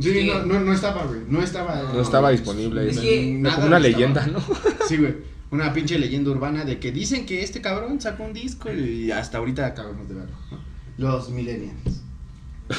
[0.00, 0.26] sí, Sí.
[0.26, 1.20] no, no, no estaba, güey.
[1.28, 1.92] No estaba.
[1.94, 2.88] No estaba disponible.
[2.90, 3.98] Es Es que- nada como una no estaba.
[4.02, 4.40] leyenda, ¿no?
[4.88, 5.14] Sí, güey.
[5.52, 9.38] Una pinche leyenda urbana de que dicen que este cabrón sacó un disco y hasta
[9.38, 10.36] ahorita acabamos de verlo.
[10.98, 12.02] Los millennials.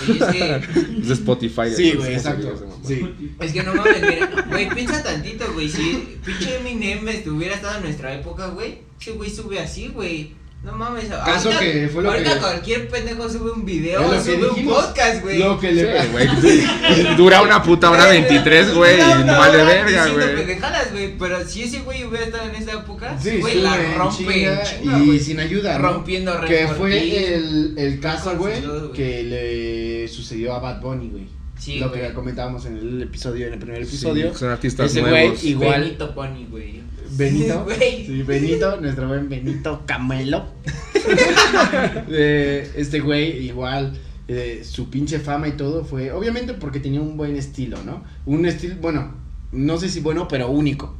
[0.07, 1.69] Güey, es que, Es Spotify.
[1.75, 2.67] Sí, güey, ¿cómo sería exacto.
[2.85, 3.33] Sí.
[3.39, 7.83] es que no mames, mira, güey, piensa tantito, güey, si pinche Eminem estuviera estado en
[7.83, 10.40] nuestra época, güey, ese güey sube así, güey.
[10.63, 14.19] No mames, Caso ahorita- que fue lo ahorita que- cualquier pendejo sube un video, que
[14.21, 15.39] sube un podcast, güey.
[15.39, 16.27] Lo que le Sí, güey.
[17.17, 20.35] Dura una puta hora 23, güey, y no vale hora verga, güey.
[20.35, 21.17] pendejadas, güey.
[21.17, 24.53] Pero si ese güey hubiera estado en esa época, Sí, güey, la rompe
[25.03, 25.93] y sin ayuda, ¿no?
[25.93, 27.15] Rompiendo Que fue sí.
[27.15, 28.61] el, el caso, güey,
[28.93, 31.27] que le sucedió a Bad Bunny, güey.
[31.57, 34.33] Sí, Lo que comentábamos en el episodio, en el primer Sí, episodio.
[34.35, 35.43] son artistas Ese güey nuevos.
[35.43, 36.81] igual- Benito Pony, güey.
[37.11, 37.67] Benito.
[37.79, 40.45] Sí, Benito, nuestro buen Benito Camelo.
[42.13, 43.97] Eh, este güey, igual,
[44.27, 48.03] eh, su pinche fama y todo fue, obviamente porque tenía un buen estilo, ¿no?
[48.25, 49.11] Un estilo, bueno,
[49.51, 50.95] no sé si bueno, pero único.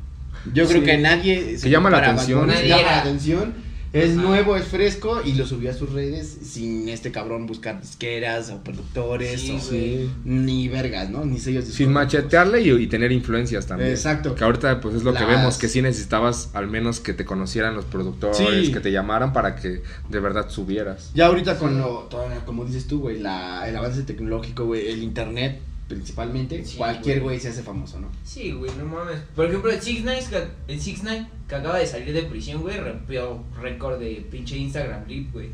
[0.53, 2.47] Yo creo que nadie Que llama la atención.
[2.47, 2.91] Nadie llama era.
[2.91, 3.53] la atención.
[3.93, 4.21] Es Ajá.
[4.21, 8.63] nuevo, es fresco y lo subió a sus redes sin este cabrón buscar disqueras o
[8.63, 11.25] productores Sí, o ni vergas, ¿no?
[11.25, 13.89] Ni sellos Sin machetearle y, y tener influencias también.
[13.91, 14.33] Exacto.
[14.33, 17.75] Que ahorita pues es lo que vemos, que sí necesitabas al menos que te conocieran
[17.75, 18.71] los productores, Sí.
[18.71, 21.11] que te llamaran para que de verdad subieras.
[21.13, 25.03] Ya ahorita con lo, todo, como dices tú, güey, la, el avance tecnológico, güey, el
[25.03, 25.59] internet
[25.95, 27.35] principalmente, Sí, cualquier güey.
[27.35, 28.09] güey se hace famoso, ¿no?
[28.23, 29.19] Sí, güey, no mames.
[29.35, 30.31] Por ejemplo, el 6 ix
[30.67, 31.01] el 6 ix
[31.47, 35.49] que acaba de salir de prisión, güey, rompió récord de pinche Instagram Live, güey.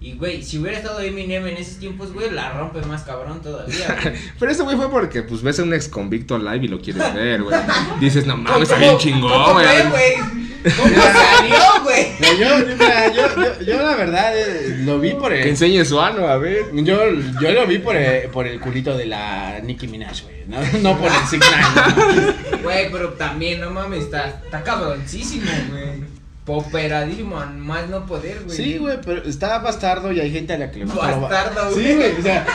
[0.00, 3.98] Y, güey, si hubiera estado Eminem en esos tiempos, güey, la rompe más cabrón todavía,
[4.02, 4.14] güey.
[4.38, 7.12] Pero ese güey fue porque pues ves a un ex convicto live y lo quieres
[7.14, 7.58] ver, güey.
[8.00, 9.66] Dices, no mames, está ¿Cómo- bien chingón, ¿Cómo güey.
[9.66, 10.38] fue, güey?
[10.76, 12.06] ¿Cómo salió, güey?
[12.38, 15.48] Yo, yo, yo, yo la verdad eh, lo vi por Que el...
[15.48, 16.66] enseñe su ano, a ver.
[16.74, 17.00] Yo,
[17.40, 20.58] yo lo vi por el, por el culito de la Nicki Minaj, güey, ¿no?
[20.80, 22.62] No por el Nine.
[22.62, 26.17] Güey, pero también, no mames, está, está cabroncísimo, güey.
[26.48, 28.56] Poperadísimo, a más no poder, güey.
[28.56, 31.82] Sí, güey, pero está bastardo y hay gente a la que le gusta Bastardo, Sí,
[31.82, 31.96] güey.
[31.96, 32.46] güey, o sea,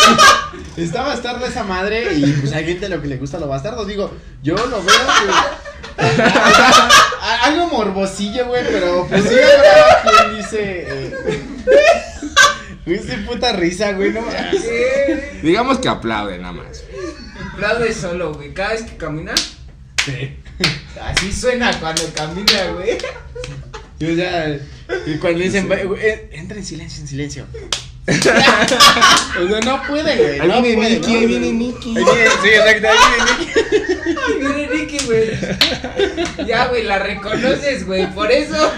[0.76, 3.86] está bastardo esa madre y pues hay gente a lo que le gusta lo bastardo.
[3.86, 4.94] Digo, yo lo veo,
[5.96, 6.10] güey.
[6.12, 6.88] O sea,
[7.22, 10.86] a- algo morbosillo, güey, pero pues sí habrá quien dice.
[10.88, 11.42] Eh,
[12.84, 14.20] Güey, puta risa, güey, no.
[15.42, 16.82] Digamos que aplaude nada más.
[17.54, 18.52] Aplaude solo, güey.
[18.52, 19.32] Cada vez que camina,
[20.04, 20.36] Sí.
[21.02, 22.98] Así suena cuando camina, güey.
[23.98, 24.58] Y, o sea,
[25.06, 27.46] y cuando dicen, "Va- güey, eh, entra en silencio, en silencio.
[28.08, 28.12] o
[29.48, 30.40] sea, no puede, güey.
[30.40, 31.52] Ahí no viene Nicky, ahí viene.
[31.52, 31.96] Nicky.
[31.96, 32.04] Ahí
[32.42, 33.52] Sí, exacto, ahí viene Nicky.
[34.26, 36.46] Ay, viene güey.
[36.48, 38.12] Ya, güey, la reconoces, güey.
[38.12, 38.72] Por eso.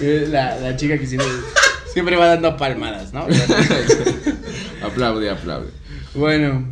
[0.00, 1.28] La, la chica que siempre,
[1.92, 3.26] siempre va dando palmadas, ¿no?
[4.82, 5.70] aplaude, aplaude.
[6.14, 6.66] Bueno.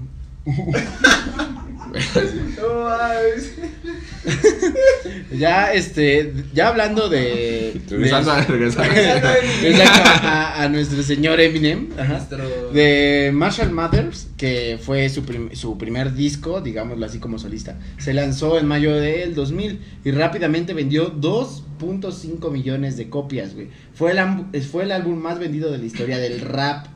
[5.36, 7.80] Ya, este, ya hablando de...
[7.88, 8.94] Regresando a de- regresando.
[8.94, 9.80] Regresando a Eminem.
[9.80, 11.88] Exacto, a, a nuestro señor Eminem.
[11.98, 12.12] ajá.
[12.14, 17.78] Nuestro- De Marshall Mathers, que fue su, prim- su primer disco, digámoslo así como solista.
[17.98, 23.68] Se lanzó en mayo del 2000 y rápidamente vendió 2.5 millones de copias, güey.
[23.94, 26.86] Fue el, fue el álbum más vendido de la historia del rap.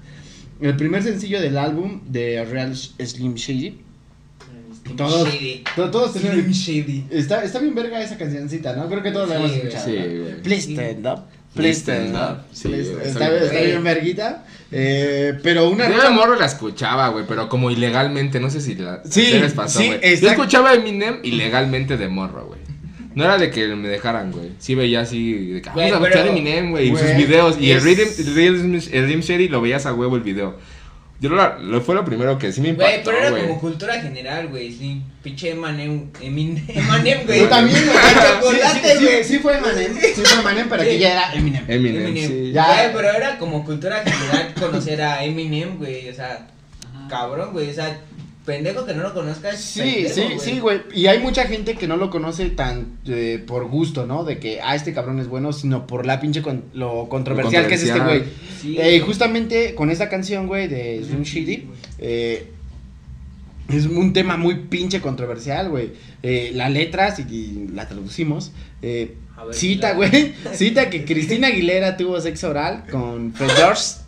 [0.61, 3.80] El primer sencillo del álbum de Real Slim Shady.
[4.96, 5.64] Todos, Shady.
[5.77, 7.05] to- todos Slim tenemos- Shady.
[7.11, 8.88] Está, está bien verga esa cancioncita, ¿no?
[8.88, 9.85] Creo que todos la hemos escuchado.
[9.85, 10.22] Sí, ¿no?
[10.22, 10.42] güey.
[10.42, 11.20] Please stand up.
[11.55, 12.44] Please stand up.
[12.53, 13.05] Sí, está,
[13.37, 13.83] está bien.
[13.83, 14.44] verguita.
[14.70, 18.61] Eh, pero una Yo de rola- morro la escuchaba, güey, pero como ilegalmente, no sé
[18.61, 20.20] si la Sí, les pasó, sí, güey.
[20.20, 22.61] Yo escuchaba Eminem ilegalmente de morro, güey.
[23.14, 24.51] No era de que me dejaran, güey.
[24.59, 27.57] Sí veía así, de que "Ah, vamos a escuchar pero- Eminem, güey, y sus videos.
[27.61, 30.57] Y el Rhythm, el Rhythm, el Rhythm Shady lo veías a huevo el video.
[31.20, 33.42] Yo lo, lo fue lo primero que sí me Güey, impactó, pero era güey.
[33.48, 34.72] como cultura general, güey.
[34.72, 36.12] Slim, pinche Emanem.
[36.20, 37.40] Emin- Emanem, güey.
[37.40, 37.98] Yo también, güey.
[37.98, 39.24] Sí, chocolate, sí, sí, güey.
[39.24, 39.94] sí fue Eminem.
[40.14, 41.64] Sí fue Eminem, pero aquí ya era Eminem.
[41.66, 42.28] Eminem, Eminem.
[42.28, 42.52] sí.
[42.52, 42.66] Ya.
[42.66, 46.09] Güey, pero era como cultura general conocer a Eminem, güey.
[46.09, 46.46] O sea,
[47.09, 47.68] cabrón, güey.
[47.70, 47.98] O sea,
[48.48, 49.61] pendejo que no lo conozcas.
[49.61, 50.80] Sí, pendejo, sí, sí, güey.
[50.94, 54.24] Y hay mucha gente que no lo conoce tan eh, por gusto, ¿no?
[54.24, 57.74] De que, ah, este cabrón es bueno, sino por la pinche con- lo controversial que
[57.74, 58.22] es este güey.
[58.61, 61.66] Sí, Eh, justamente con esta canción, güey, de Slim Shady,
[61.98, 62.48] eh,
[63.68, 65.90] es un tema muy pinche controversial, güey.
[66.22, 72.18] Eh, la letra, si la traducimos, eh, ver, cita, güey, cita que Cristina Aguilera tuvo
[72.20, 74.00] sexo oral con Fred Durst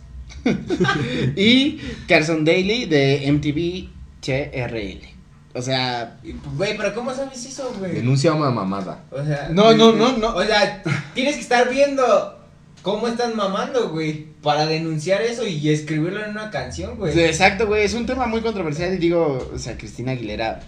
[1.35, 1.77] y
[2.07, 5.07] Carson Daly de MTV TRL.
[5.53, 6.17] O sea,
[6.55, 7.95] Güey, pero ¿cómo sabes eso, güey?
[7.95, 9.03] Denuncia una mamada.
[9.11, 10.35] O sea, No, no, no, no.
[10.35, 10.81] O sea,
[11.13, 12.39] tienes que estar viendo
[12.81, 17.13] cómo están mamando, güey, para denunciar eso y escribirlo en una canción, güey.
[17.13, 20.61] Sí, Exacto, güey, es un tema muy controversial y digo, o sea, Cristina Aguilera.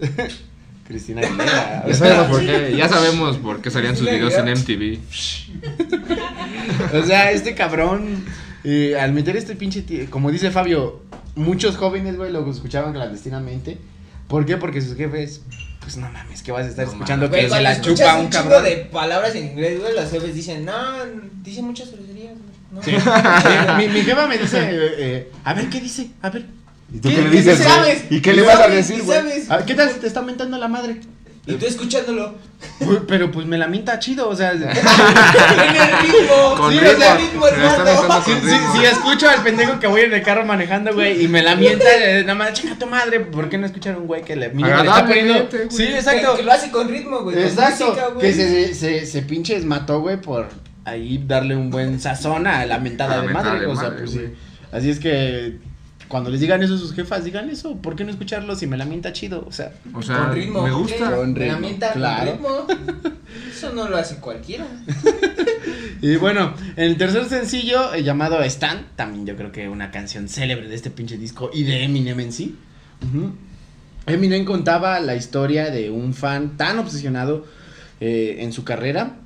[0.86, 1.84] Cristina Aguilera.
[1.88, 4.98] Ya sabemos por qué, ya sabemos por qué salían sus videos en MTV.
[6.94, 8.24] O sea, este cabrón,
[8.64, 11.02] eh, al meter este pinche, como dice Fabio,
[11.38, 13.78] muchos jóvenes, güey, lo escuchaban clandestinamente.
[14.28, 14.56] ¿Por qué?
[14.58, 15.40] Porque sus jefes,
[15.80, 18.30] pues no mames, que vas a estar No escuchando que se la chupa un un
[18.30, 18.62] cabrón.
[18.64, 20.74] de palabras en inglés, güey, los jefes dicen, no,
[21.42, 22.58] dice muchas groserías, güey.
[22.70, 22.82] No.
[22.82, 22.92] Sí.
[23.78, 26.10] mi, mi jefa me dice, eh, eh, a ver, ¿qué dice?
[26.20, 26.44] A ver.
[26.92, 28.04] ¿Y tú ¿Qué- qué le qué dices, sabes?
[28.10, 29.22] ¿Y qué le ¿Qué vas a decir, ¿Qué güey?
[29.66, 31.00] ¿Qué tal si te está mentando la madre?
[31.48, 32.34] Y tú escuchándolo.
[32.80, 34.52] Uy, Pero pues me la minta chido, o sea.
[34.52, 36.54] en el ritmo.
[36.56, 37.44] Con sí, ritmo.
[37.44, 38.24] o sea, hermano.
[38.24, 41.86] Si, escucho al pendejo que voy en el carro manejando, güey, y me la mienta,
[41.96, 44.52] eh, nada más, chinga tu madre, ¿por qué no escuchar a un güey que le,
[44.52, 45.48] le está poniendo?
[45.70, 46.32] Sí, exacto.
[46.32, 47.38] Que, que lo hace con ritmo, güey.
[47.38, 48.20] Exacto, música, güey.
[48.20, 50.48] que se, se, se pinches mató, güey, por
[50.84, 53.84] ahí darle un buen sazón a la mentada A la de madre, de o sea,
[53.84, 54.26] madre, pues güey.
[54.26, 54.34] sí.
[54.70, 55.56] Así es que
[56.08, 58.76] cuando les digan eso a sus jefas, digan eso, ¿por qué no escucharlo si me
[58.76, 59.44] la mienta chido?
[59.46, 60.62] O sea, O sea, con ritmo.
[60.62, 60.96] me ¿por gusta.
[61.10, 61.16] qué?
[61.16, 62.38] Con ritmo, Herramienta claro.
[62.38, 63.12] con ritmo.
[63.52, 64.66] Eso no lo hace cualquiera.
[66.02, 70.28] y bueno, en el tercer sencillo, eh, llamado Stan, también yo creo que una canción
[70.28, 72.56] célebre de este pinche disco y de Eminem en sí.
[74.06, 77.46] Eminem contaba la historia de un fan tan obsesionado
[78.00, 79.16] eh, en su carrera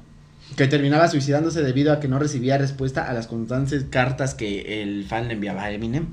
[0.57, 5.05] que terminaba suicidándose debido a que no recibía respuesta a las constantes cartas que el
[5.07, 6.07] fan le enviaba a Eminem.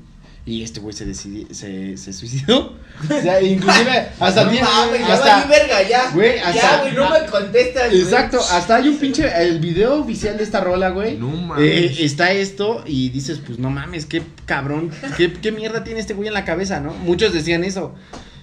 [0.50, 2.76] Y este güey se, decidi- se, se suicidó.
[3.04, 6.10] O sea, inclusive hasta no tiene- mames, ya hasta- valí verga, ya.
[6.10, 8.02] Güey, hasta- Ya, güey, no me contestas, güey.
[8.02, 11.16] Exacto, hasta hay un pinche, el video oficial de esta rola, güey.
[11.16, 11.64] No mames.
[11.64, 16.12] eh, está esto y dices, pues no mames, qué cabrón, qué, qué mierda tiene este
[16.14, 16.92] güey en la cabeza, ¿no?
[16.94, 17.94] Muchos decían eso.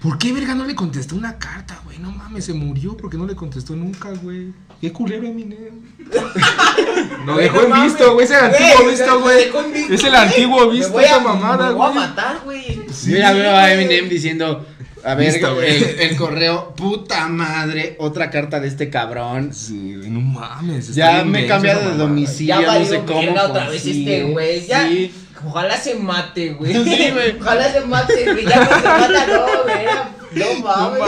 [0.02, 1.98] ¿Por qué verga no le contestó una carta, güey?
[1.98, 4.54] No mames, se murió porque no le contestó nunca, güey.
[4.80, 5.82] Qué culero Eminem.
[7.26, 8.26] Güey, dejó no en visto, güey.
[8.26, 9.44] Es el antiguo Güey, visto, güey.
[9.90, 10.16] Es el güey.
[10.16, 11.96] antiguo Me visto voy a- esa mamada, Me voy a güey.
[12.00, 12.82] matar, güey.
[13.08, 14.66] Mira, veo a Eminem diciendo,
[15.04, 15.76] a ver, Listo, güey.
[15.76, 19.54] el, el correo, puta madre, otra carta de este cabrón.
[19.54, 20.94] Sí, güey, no mames.
[20.96, 23.32] Ya me he cambiado de domicilio, Ya no sé cómo.
[23.32, 24.18] otra vez consigue.
[24.20, 24.66] este güey.
[24.68, 24.88] Ya.
[24.88, 25.12] Sí.
[25.46, 26.74] Ojalá se mate, güey.
[26.74, 27.38] Sí, güey.
[27.40, 28.46] Ojalá se mate, güey.
[28.46, 29.86] Ya no se mata, no, güey.
[30.32, 31.02] No mames.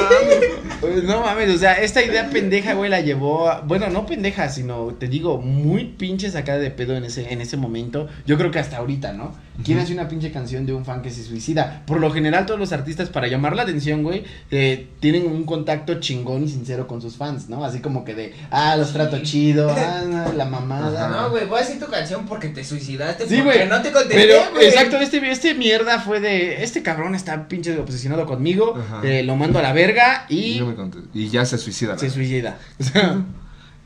[0.80, 4.50] Pues, No mames, o sea, esta idea pendeja, güey, la llevó, a- bueno, no pendeja,
[4.50, 8.08] sino, te digo, muy pinche sacada de pedo en ese, en ese momento.
[8.26, 9.36] Yo creo que hasta ahorita, ¿no?
[9.64, 11.84] ¿Quién hace una pinche canción de un fan que se suicida?
[11.86, 16.00] Por lo general, todos los artistas, para llamar la atención, güey, eh, tienen un contacto
[16.00, 17.64] chingón y sincero con sus fans, ¿no?
[17.64, 21.10] Así como que de, ah, los trato chido, ah, no, la mamada.
[21.10, 23.28] No, güey, voy a hacer tu canción porque te suicidaste.
[23.28, 23.70] Sí, porque güey.
[23.70, 24.68] no te contesté, Pero, güey.
[24.68, 29.60] exacto, este, este mierda fue de, este cabrón está pinche obsesionado conmigo, eh, lo mando
[29.60, 30.76] a la verga Y, y no me
[31.14, 31.98] y ya se suicida.
[31.98, 32.58] se suicida.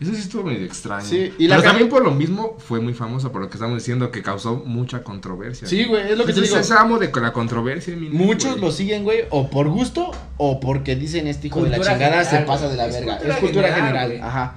[0.03, 1.05] Eso sí estuvo medio extraño.
[1.05, 3.77] Sí, y la Pero también por lo mismo fue muy famoso por lo que estamos
[3.77, 5.67] diciendo que causó mucha controversia.
[5.67, 6.57] sí, güey, es lo que te digo.
[6.57, 7.95] es amo de la controversia.
[7.97, 8.61] Muchos güey.
[8.61, 12.39] lo siguen, güey, o por gusto o porque dicen este hijo de la chingada se
[12.39, 13.13] pasa de la Es verga.
[13.17, 14.07] cultura es cultura general, general.
[14.09, 14.21] güey.
[14.21, 14.55] Ajá.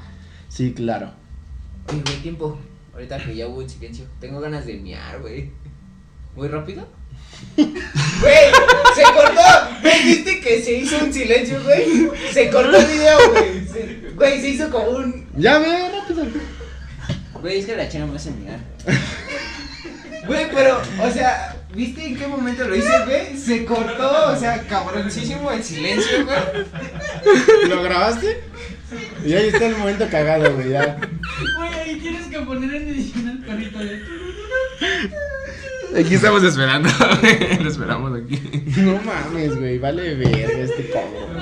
[0.49, 1.11] Sí, claro.
[1.93, 2.59] Uy, güey, tiempo.
[2.93, 4.05] Ahorita que ya hubo un silencio.
[4.21, 5.51] Tengo ganas de miar, güey.
[6.35, 6.87] ¿Muy rápido?
[7.57, 8.35] Güey,
[8.95, 9.43] se cortó.
[9.83, 10.05] ¿Ves?
[10.05, 12.09] ¿Viste que se hizo un silencio, güey?
[12.33, 13.45] Se cortó el video, güey.
[14.17, 15.27] Güey, se hizo como un.
[15.37, 16.27] Ya ve, rápido.
[17.35, 18.61] Güey, es que la chena me hace mirar.
[20.27, 23.37] Güey, pero, o sea, ¿viste en qué momento lo hice, güey?
[23.37, 27.69] Se cortó, o sea, cabroncísimo el silencio, güey.
[27.69, 28.43] ¿Lo grabaste?
[29.25, 30.97] Y ahí está el momento cagado, güey, ya.
[31.57, 34.03] Güey, ahí tienes que poner en edición el perrito de.
[36.01, 36.89] Aquí estamos esperando.
[37.61, 38.41] Lo esperamos aquí.
[38.79, 41.39] No mames, güey, vale verga este cabrón.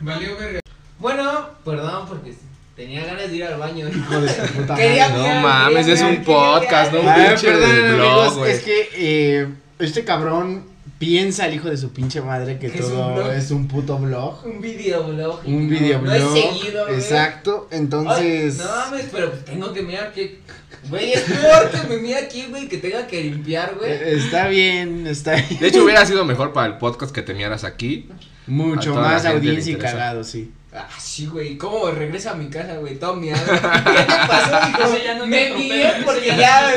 [0.00, 0.60] Valió verga.
[0.98, 2.34] Bueno, perdón porque
[2.74, 3.88] tenía ganas de ir al baño.
[3.88, 5.18] Hijo de puta Quería madre.
[5.22, 7.04] No mirar, mames, es un podcast, mirar.
[7.04, 7.10] ¿no?
[7.10, 8.52] Ay, pinche perdón, blog, amigos, güey.
[8.52, 10.64] es que eh, este cabrón
[10.98, 13.30] piensa el hijo de su pinche madre que Que es un todo blog.
[13.32, 14.46] es un puto blog.
[14.46, 15.40] Un videoblog.
[15.44, 16.18] y Un no- videoblog.
[16.18, 16.98] No es seguido, güey.
[16.98, 18.58] Exacto, Ay, entonces.
[18.58, 20.40] no mames, pero pues tengo que mirar que.
[20.88, 23.90] Güey, es peor que me mire aquí, güey, que tenga que limpiar, güey.
[23.90, 25.58] eh, Está bien, está bien.
[25.60, 28.08] De hecho, hubiera sido mejor para el podcast que te miaras aquí.
[28.46, 29.96] Mucho a toda la más gente le audiencia y interesa.
[29.96, 30.52] cagado, sí.
[30.78, 31.56] Ah, sí, güey.
[31.56, 32.96] ¿Cómo regresa a mi casa, güey?
[32.98, 33.40] Todo miado.
[33.50, 34.94] ¿Qué te pasó, hijo?
[34.94, 36.70] Ese ya no te me mié porque ya.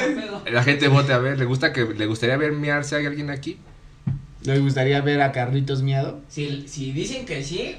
[0.49, 1.37] La gente vote a ver.
[1.37, 3.57] ¿Le gusta que le gustaría ver miarse a alguien aquí?
[4.43, 6.21] ¿Le gustaría ver a Carlitos miado?
[6.29, 7.75] Si, si dicen que sí,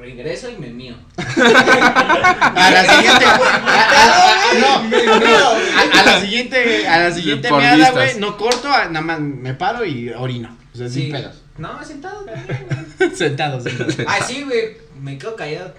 [0.00, 0.94] regreso y me mío.
[1.18, 3.24] A la siguiente.
[3.26, 4.82] a- a- a- no,
[5.20, 9.54] no, a, a la siguiente, a la siguiente meada, güey, no corto, nada más me
[9.54, 10.56] paro y orino.
[10.74, 11.42] O sea, sin pedos.
[11.58, 13.14] No, sentado, güey.
[13.14, 13.90] sentado, sentado.
[14.08, 14.76] Así, güey.
[15.00, 15.74] Me quedo callado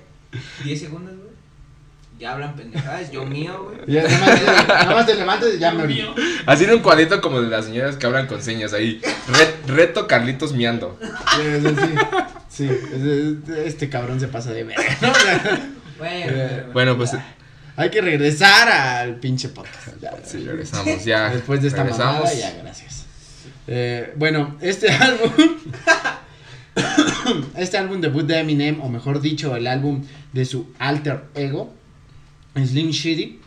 [0.63, 1.29] 10 segundos, güey.
[2.19, 3.77] Ya hablan pendejadas, yo mío, güey.
[3.87, 5.87] Ya, nada, más, nada más te levantas y ya me.
[5.87, 6.13] Mío.
[6.45, 9.01] Así en un cuadrito como de las señoras que hablan con señas ahí.
[9.29, 10.99] Re- reto Carlitos miando.
[11.01, 11.85] Sí, sí,
[12.49, 15.13] sí, es- es- este cabrón se pasa de verga, ¿no?
[15.15, 17.11] Sea, Bueno, Eh, Bueno, pues
[17.77, 19.87] Hay que regresar al pinche podcast.
[20.01, 21.29] Ya, sí, regresamos ya.
[21.29, 22.15] Después de esta regresamos.
[22.15, 22.98] mamada, ya, gracias.
[23.71, 25.31] Eh, bueno, este álbum.
[27.57, 30.03] este álbum debut de Eminem, o mejor dicho, el álbum
[30.33, 31.71] de su alter ego,
[32.55, 33.39] Slim Shady,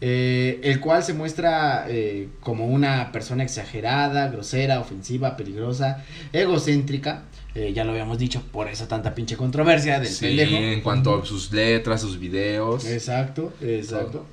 [0.00, 7.22] eh, el cual se muestra eh, como una persona exagerada, grosera, ofensiva, peligrosa, egocéntrica.
[7.54, 10.56] eh, ya lo habíamos dicho, por eso tanta pinche controversia del Sí, pendejo.
[10.56, 12.84] en cuanto a sus letras, sus videos.
[12.86, 14.26] Exacto, exacto.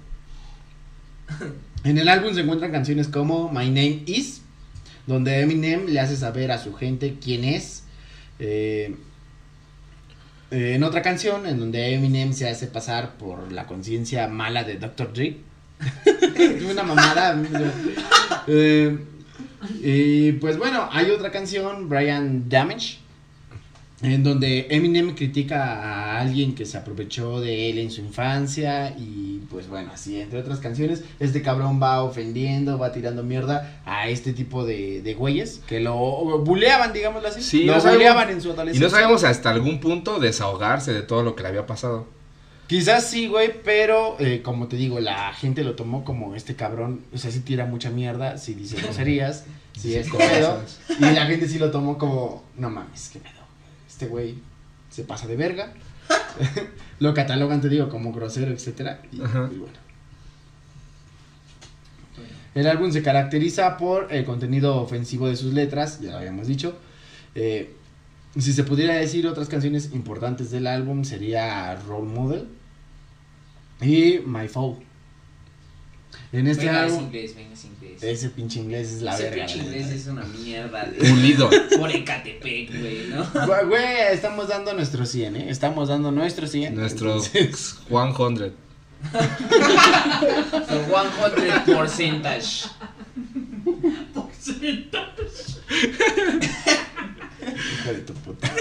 [1.83, 4.41] En el álbum se encuentran canciones como My Name Is,
[5.05, 7.83] donde Eminem le hace saber a su gente quién es.
[8.39, 8.95] Eh,
[10.51, 14.77] eh, en otra canción, en donde Eminem se hace pasar por la conciencia mala de
[14.77, 15.13] Dr.
[15.13, 15.37] Dre.
[16.71, 17.41] Una mamada.
[18.47, 18.97] Eh,
[19.81, 22.99] y pues bueno, hay otra canción, Brian Damage,
[24.03, 29.41] en donde Eminem critica a alguien que se aprovechó de él en su infancia y
[29.49, 34.33] pues bueno, así entre otras canciones, este cabrón va ofendiendo, va tirando mierda a este
[34.33, 35.95] tipo de, de güeyes que lo
[36.39, 37.41] buleaban, digámoslo así.
[37.41, 38.87] Sí, lo no buleaban en su Y adolescencia.
[38.87, 42.07] no sabemos hasta algún punto desahogarse de todo lo que le había pasado.
[42.67, 47.01] Quizás sí, güey, pero eh, como te digo, la gente lo tomó como este cabrón,
[47.13, 49.45] o sea, sí tira mucha mierda, sí dice groserías,
[49.77, 50.61] sí es pedo,
[50.99, 53.42] y la gente sí lo tomó como, no mames, qué pedo,
[53.93, 54.35] este güey
[54.89, 55.73] se pasa de verga,
[56.99, 59.49] lo catalogan, te digo, como grosero, etcétera, y, Ajá.
[59.53, 59.83] y bueno.
[62.55, 66.77] El álbum se caracteriza por el contenido ofensivo de sus letras, ya lo habíamos dicho.
[67.33, 67.73] Eh,
[68.37, 72.47] si se pudiera decir otras canciones importantes del álbum sería Role Model
[73.81, 74.77] y My Fall.
[76.33, 78.03] En este venga, es álbum, inglés, venga, es inglés.
[78.03, 79.45] ese pinche inglés es la Ese verga.
[79.45, 80.97] pinche la inglés es una mierda de...
[81.09, 81.49] Pulido.
[81.79, 83.23] Por Ecatepec, güey, ¿no?
[83.67, 85.45] Güey, estamos dando nuestro 100, ¿eh?
[85.49, 86.75] Estamos dando nuestro 100.
[86.75, 87.87] Nuestro entonces- 100.
[89.11, 90.79] The
[91.33, 92.65] 100 percentage.
[97.81, 98.51] Hijo de tu puta.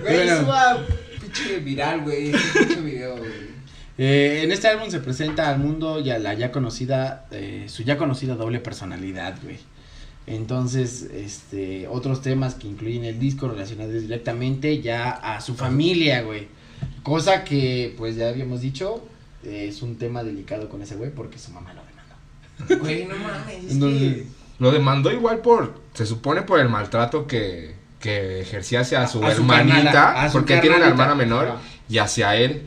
[0.02, 0.40] Bueno.
[0.40, 0.86] suba
[1.20, 2.30] pinche viral, güey.
[2.30, 3.55] ese Pinche video, güey.
[3.98, 7.96] Eh, en este álbum se presenta al mundo ya la ya conocida, eh, su ya
[7.96, 9.58] conocida doble personalidad, güey.
[10.26, 16.48] Entonces, este, otros temas que incluyen el disco relacionados directamente ya a su familia, güey.
[17.02, 19.06] Cosa que, pues ya habíamos dicho,
[19.44, 22.84] eh, es un tema delicado con ese güey porque su mamá lo demandó.
[22.84, 24.26] Güey, no mames, Entonces.
[24.58, 29.34] Lo demandó igual por, se supone por el maltrato que, que ejercía hacia su A
[29.34, 32.66] su hermanita, carnala, a su porque tiene una hermana menor, y hacia él.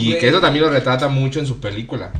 [0.00, 0.18] Y Güey.
[0.20, 2.12] que eso también lo retrata mucho en su película.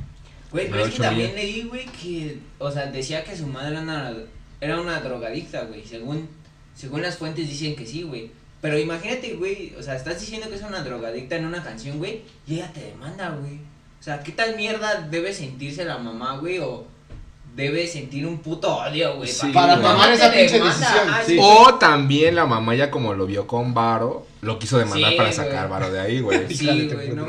[0.50, 1.36] Güey, pero es que también mil.
[1.36, 2.38] leí, güey, que...
[2.58, 4.12] O sea, decía que su madre era una,
[4.60, 5.84] era una drogadicta, güey.
[5.84, 6.28] Según,
[6.74, 8.30] según las fuentes dicen que sí, güey.
[8.60, 12.22] Pero imagínate, güey, o sea, estás diciendo que es una drogadicta en una canción, güey,
[12.46, 13.54] y ella te demanda, güey.
[14.00, 16.58] O sea, ¿qué tal mierda debe sentirse la mamá, güey?
[16.58, 16.84] O
[17.54, 19.28] debe sentir un puto odio, güey.
[19.28, 21.38] Sí, Para tomar esa pinche demanda, decisión, sí.
[21.40, 25.32] O también la mamá ya como lo vio con Varo, lo quiso demandar Sí, para
[25.32, 26.46] sacar Varo de ahí, güey.
[26.54, 27.26] Sí, güey, no.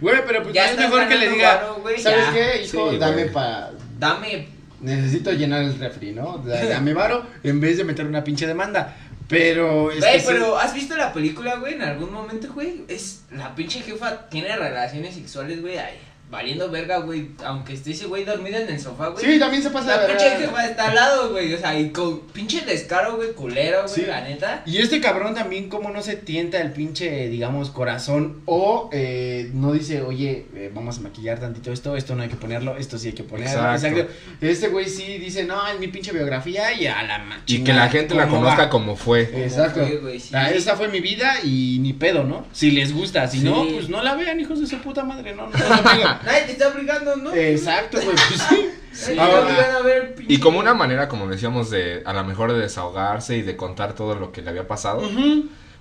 [0.00, 2.32] Güey, pero pues Ya es mejor que le diga, varo, güey, ¿sabes ya.
[2.32, 2.90] qué, hijo?
[2.90, 4.48] Sí, Dame para Dame
[4.80, 6.38] necesito llenar el refri, ¿no?
[6.38, 8.96] Da- Dame varo en vez de meter una pinche demanda.
[9.28, 11.74] Pero es Güey, que sí- pero ¿has visto la película, güey?
[11.74, 15.98] En algún momento, güey, es la pinche jefa tiene relaciones sexuales, güey, ay,
[16.30, 19.24] valiendo verga, güey, aunque esté ese güey dormido en el sofá, güey.
[19.24, 20.46] Sí, también se pasa la de pinche verga.
[20.46, 24.02] jefa está al lado, güey, o sea, y con pinche descaro, güey, culero, güey, Sí.
[24.06, 24.62] la neta.
[24.66, 29.72] Y este cabrón también como no se tienta el pinche, digamos, corazón o eh, no
[29.72, 33.08] dice, oye, eh, vamos a maquillar tantito esto, esto no hay que ponerlo, esto sí
[33.08, 33.72] hay que ponerlo.
[33.72, 34.06] Exacto.
[34.40, 37.72] Este güey sí dice, no, es mi pinche biografía y a la ma- Y que
[37.72, 38.70] la gente la ¿cómo conozca va?
[38.70, 39.22] como fue.
[39.44, 39.80] Exacto.
[39.84, 40.30] Fue, güey, sí.
[40.34, 42.46] Ah, esa fue mi vida y ni pedo, ¿no?
[42.52, 45.48] Si les gusta, si no, pues no la vean, hijos de su puta madre, no,
[45.48, 46.18] no, no la vean.
[46.24, 47.34] Nadie te está obligando, ¿no?
[47.34, 48.46] Exacto, güey, pues
[48.92, 49.16] sí.
[49.18, 50.16] Ahora- a ver.
[50.28, 53.94] Y como una manera, como decíamos, de a lo mejor de desahogarse y de contar
[53.94, 55.02] todo lo que le había pasado.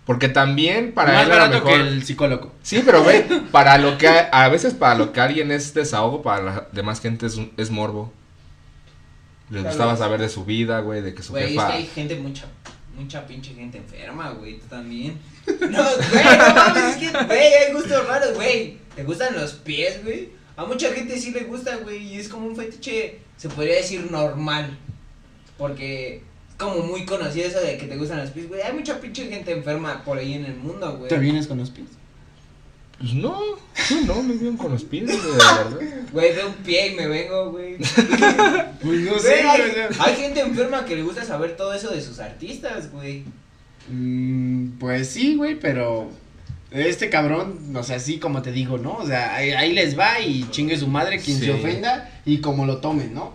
[0.06, 1.70] Porque también para Más él a lo mejor...
[1.70, 2.52] que el psicólogo.
[2.64, 6.44] Sí, pero güey, para lo que a, veces para lo que alguien es desahogo, para
[6.44, 8.12] la demás gente es, un- es morbo.
[9.52, 11.74] Les gustaba saber de su vida, güey, de que su Güey, es que jefa...
[11.74, 12.46] hay gente, mucha,
[13.00, 15.18] mucha pinche gente enferma, güey, tú también.
[15.48, 18.78] No, güey, no mames, es que, güey, hay gustos raros, güey.
[18.96, 20.30] ¿Te gustan los pies, güey?
[20.56, 24.12] A mucha gente sí le gusta, güey, y es como un fetiche, se podría decir
[24.12, 24.78] normal.
[25.58, 28.62] Porque es como muy conocido eso de que te gustan los pies, güey.
[28.62, 31.10] Hay mucha pinche gente enferma por ahí en el mundo, güey.
[31.10, 31.88] ¿Te vienes con los pies?
[33.00, 33.40] Pues no,
[33.90, 35.80] yo no, me vieron con los pies, güey, de verdad.
[36.12, 37.78] Güey, veo un pie y me vengo, güey.
[38.82, 39.62] Pues no Güey, hay,
[40.00, 43.24] hay gente enferma que le gusta saber todo eso de sus artistas, güey.
[43.90, 46.10] Mm, pues sí, güey, pero
[46.72, 48.98] este cabrón, o sea, así como te digo, ¿no?
[48.98, 51.46] O sea, ahí, ahí les va y chingue su madre quien Sí.
[51.46, 53.34] se ofenda y como lo tomen, ¿no?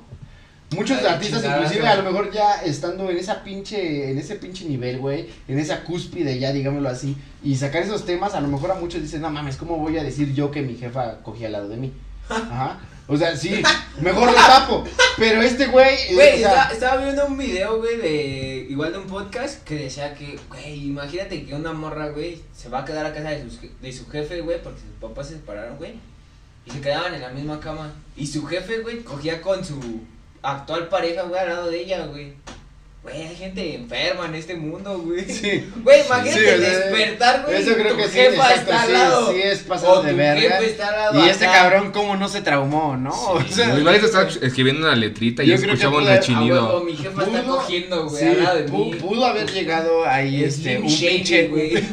[0.75, 1.93] Muchos Ay, artistas, chingada, inclusive, güey.
[1.93, 5.85] a lo mejor ya estando en esa pinche, en ese pinche nivel, güey, en esa
[5.85, 9.31] cúspide, ya digámoslo así, y sacar esos temas, a lo mejor a muchos dicen, no
[9.31, 11.93] mames, ¿cómo voy a decir yo que mi jefa cogía al lado de mí?
[12.29, 12.81] Ajá.
[13.07, 13.63] O sea, sí,
[14.01, 14.83] mejor lo tapo.
[15.19, 18.67] Pero este güey, eh, Güey, o sea, estaba, estaba viendo un video, güey, de.
[18.71, 22.81] Igual de un podcast que decía que, güey, imagínate que una morra, güey, se va
[22.81, 25.35] a quedar a casa de, sus je- de su jefe, güey, porque sus papás se
[25.35, 25.97] separaron, güey.
[26.65, 27.93] Y se quedaban en la misma cama.
[28.17, 29.79] Y su jefe, güey, cogía con su
[30.45, 32.33] actual pareja, güey, al lado de ella, güey.
[33.03, 35.27] Güey, hay gente enferma en este mundo, güey.
[35.27, 35.71] Sí.
[35.83, 37.61] Güey, imagínate Sí, o sea, despertar, güey.
[37.63, 39.33] eso creo tu que sí, jefa exacto, está al sí, lado.
[39.33, 40.59] sí es pasado de verga.
[40.61, 41.59] está al lado y este acá.
[41.69, 43.11] cabrón, ¿cómo no se traumó, no?
[43.11, 46.81] o sea, Igual estaba escribiendo una letrita y escuchaba un rechinido.
[46.83, 48.95] mi jefa está Pudo- cogiendo, güey, sí, al lado de mí.
[48.99, 51.75] pudo haber llegado ahí Es este un pinche güey.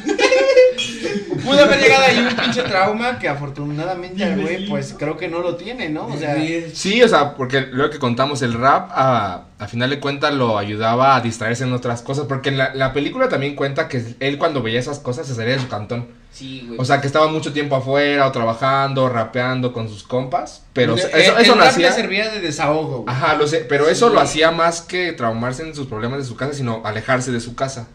[1.44, 5.40] pudo haber llegado ahí un pinche trauma que afortunadamente el güey pues creo que no
[5.40, 6.06] lo tiene, ¿no?
[6.08, 6.36] O sea,
[6.74, 10.58] Sí, o sea, porque lo que contamos, el rap a, a final de cuentas lo
[10.58, 14.38] ayudaba a distraerse en otras cosas, porque en la, la película también cuenta que él
[14.38, 16.08] cuando veía esas cosas se salía de su cantón.
[16.32, 16.80] Sí, güey.
[16.80, 21.00] O sea, que estaba mucho tiempo afuera o trabajando, rapeando con sus compas, pero el-
[21.00, 21.90] eso, el eso lo rap hacía...
[21.90, 23.04] le servía de desahogo.
[23.04, 23.14] güey.
[23.16, 26.36] Ajá, lo sé, pero eso lo hacía más que traumarse en sus problemas de su
[26.38, 27.88] casa, sino alejarse de su casa.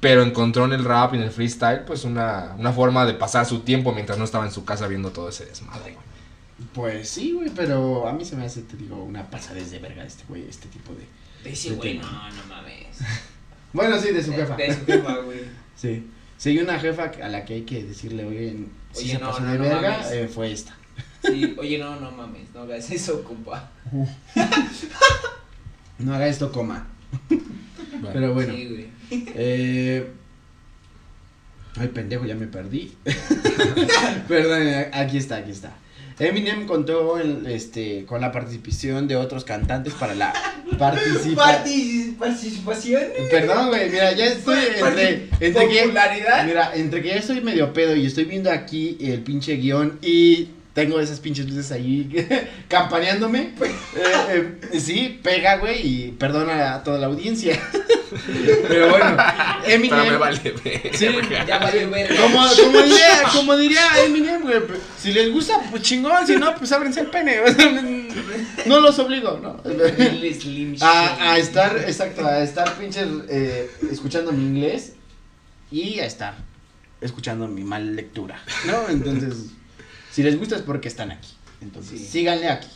[0.00, 3.46] Pero encontró en el rap y en el freestyle, pues una, una forma de pasar
[3.46, 6.06] su tiempo mientras no estaba en su casa viendo todo ese desmadre, güey.
[6.72, 10.04] Pues sí, güey, pero a mí se me hace, te digo, una pasadez de verga
[10.04, 11.06] este güey, este tipo de
[11.42, 12.98] De ese güey, no, no mames.
[13.72, 14.56] Bueno, sí, de su jefa.
[14.56, 15.40] De su jefa, güey.
[15.76, 16.06] Sí.
[16.38, 18.56] Si hay una jefa a la que hay que decirle, oye,
[18.92, 20.12] si Oye, se no, pasó no, de no verga, mames.
[20.12, 20.74] eh, fue esta.
[21.22, 23.68] Sí, oye, no, no mames, no hagas eso, compa.
[25.98, 26.86] No haga esto, coma.
[28.12, 28.54] Pero bueno.
[28.54, 28.86] Sí, güey.
[29.34, 30.06] Eh...
[31.80, 32.92] Ay, pendejo, ya me perdí.
[34.28, 35.76] Perdón, eh, aquí está, aquí está.
[36.18, 40.32] Eminem contó el, este, con la participación de otros cantantes para la
[40.78, 43.02] participa Partic- participación.
[43.30, 46.44] Perdón, güey, mira, ya estoy entre, entre que, Popularidad.
[46.44, 50.48] mira, entre que ya estoy medio pedo y estoy viendo aquí el pinche guion y
[50.78, 52.08] tengo esas pinches luces ahí
[52.68, 53.50] campaneándome.
[53.96, 57.60] eh, eh, sí, pega, güey, y perdona a toda la audiencia.
[58.68, 59.16] Pero bueno,
[59.66, 59.98] Eminem.
[59.98, 60.96] Pero me vale ver.
[60.96, 61.08] Sí,
[61.48, 62.22] Ya valió verga.
[62.22, 66.54] como, como diría, como diría Eminem, güey, pues, si les gusta, pues chingón, si no,
[66.54, 67.40] pues ábrense el pene.
[68.66, 69.60] no los obligo, ¿no?
[70.80, 74.92] A, estar, exacto, a estar pinche eh, escuchando mi inglés
[75.72, 76.36] y a estar
[77.00, 78.88] escuchando mi mal lectura, ¿no?
[78.88, 79.57] Entonces,
[80.18, 81.28] si les gusta es porque están aquí.
[81.60, 82.06] Entonces, Sí.
[82.06, 82.66] síganle aquí.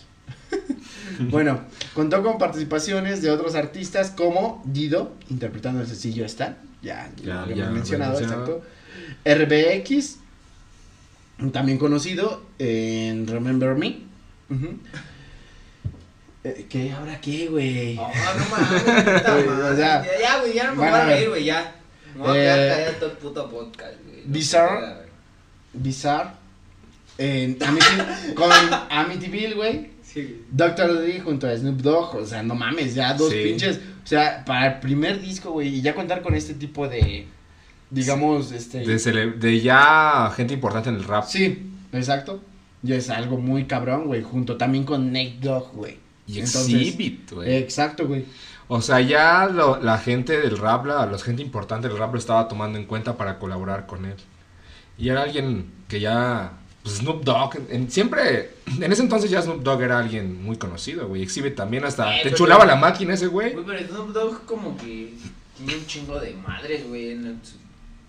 [1.19, 1.61] bueno,
[1.93, 7.47] contó con participaciones de otros artistas como Dido, interpretando el sencillo Stan, ya, ya, Ya,
[7.47, 8.63] lo ya lo mencionado, exacto.
[9.25, 10.19] RBX,
[11.53, 13.99] también conocido en Remember Me.
[16.45, 16.93] Eh, ¿Qué?
[16.93, 17.97] ¿Ahora qué, güey?
[17.97, 18.83] No, no mames.
[19.73, 21.75] o sea, ya, ya, güey, ya no me van voy a a reír, güey, ya.
[22.15, 24.23] Me voy a Eh, quedar callado todo el puto podcast, güey.
[24.27, 24.85] No Bizarre.
[24.87, 25.01] a.
[25.73, 26.31] Bizarre.
[27.25, 28.51] En Amity- con
[28.91, 29.91] Amityville, güey.
[30.03, 30.37] Sí, güey.
[30.51, 30.95] Dr.
[31.01, 32.17] Dre junto a Snoop Dogg.
[32.17, 33.41] O sea, no mames, ya dos Sí.
[33.45, 33.79] pinches.
[34.05, 35.69] O sea, para el primer disco, güey.
[35.77, 37.27] Y ya contar con este tipo de.
[37.91, 38.79] Digamos, este.
[38.81, 41.25] De, cele- de ya gente importante en el rap.
[41.27, 42.43] Sí, exacto.
[42.83, 44.23] Ya es algo muy cabrón, güey.
[44.23, 45.99] Junto también con Nate Dogg, güey.
[46.27, 47.55] Y Entonces, Exhibit, güey.
[47.57, 48.25] Exacto, güey.
[48.69, 52.19] O sea, ya lo- la gente del rap, la, la gente importante del rap lo
[52.19, 54.17] estaba tomando en cuenta para colaborar con él.
[54.99, 56.53] Y era alguien que ya,
[56.83, 60.57] pues Snoop Dogg, en- en- siempre, en ese entonces ya Snoop Dogg era alguien muy
[60.57, 61.23] conocido, güey.
[61.23, 63.53] Exhibit también hasta, Eh, te chulaba la máquina ese güey.
[63.53, 65.15] Güey, pero Snoop Dogg como que
[65.57, 67.17] tiene un chingo de madres, güey.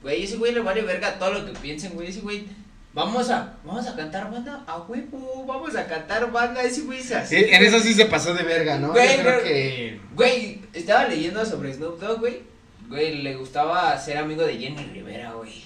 [0.02, 2.10] Güey, ese güey le vale verga todo lo que piensen, güey.
[2.10, 2.46] Ese güey,
[2.94, 6.62] vamos a, vamos a cantar banda a huevo, vamos a cantar banda.
[6.64, 7.16] Ese güey se
[7.56, 8.92] en eso sí se pasó de verga, ¿no?
[8.92, 10.00] Güey, Yo creo que.
[10.16, 12.42] Güey, estaba leyendo sobre Snoop Dogg, güey.
[12.90, 15.64] Güey, le gustaba ser amigo de Jenny Rivera, güey.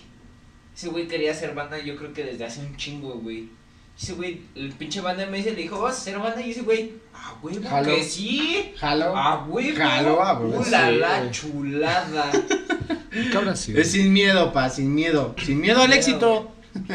[0.77, 3.49] Ese güey quería hacer banda, yo creo que desde hace un chingo, güey.
[3.99, 6.39] Ese güey, el pinche banda me dice, le dijo, ¿vas a hacer banda?
[6.39, 8.73] Y ese güey, ah, güey, que sí.
[8.77, 9.11] Jalo.
[9.17, 11.31] Ah, güey, Jalo, ah, güey, Uh, la, sí, la güey.
[11.31, 12.31] chulada.
[13.11, 13.81] ¿Qué habrá sido?
[13.81, 15.33] Es sin miedo, pa, sin miedo.
[15.43, 16.51] Sin miedo al éxito.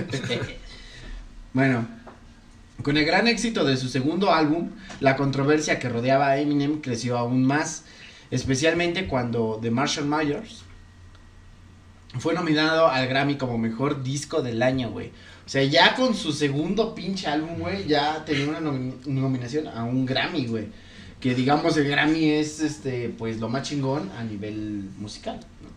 [1.52, 1.86] Bueno,
[2.82, 4.70] con el gran éxito de su segundo álbum,
[5.00, 7.84] la controversia que rodeaba a Eminem creció aún más,
[8.30, 10.61] especialmente cuando The Marshall Myers
[12.18, 15.08] fue nominado al Grammy como mejor disco del año, güey.
[15.44, 19.84] O sea, ya con su segundo pinche álbum, güey, ya tenía una nomi- nominación a
[19.84, 20.66] un Grammy, güey.
[21.20, 25.68] Que digamos el Grammy es este pues lo más chingón a nivel musical, ¿no?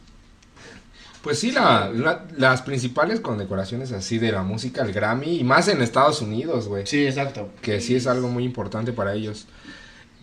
[1.22, 5.68] Pues sí, la, la- las principales condecoraciones así de la música, el Grammy, y más
[5.68, 6.86] en Estados Unidos, güey.
[6.86, 7.50] Sí, exacto.
[7.64, 9.48] Que sí es algo muy importante para ellos.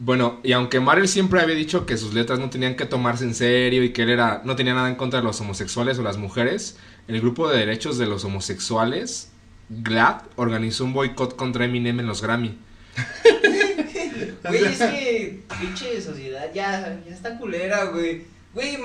[0.05, 3.37] Bueno, y aunque Marvel siempre había dicho que sus letras no tenían que tomarse en
[3.37, 6.17] serio y que él era no tenía nada en contra de los homosexuales o las
[6.17, 6.77] mujeres,
[7.07, 9.31] el grupo de derechos de los homosexuales,
[9.69, 12.59] GLAD, organizó un boicot contra Eminem en los Grammy.
[14.45, 18.25] Güey, es que pinche sociedad ya, ya está culera, güey.
[18.55, 18.79] Güey,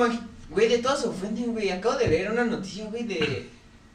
[0.52, 1.72] güey, de todos se ofenden, güey.
[1.72, 3.48] Acabo de leer una noticia, güey, de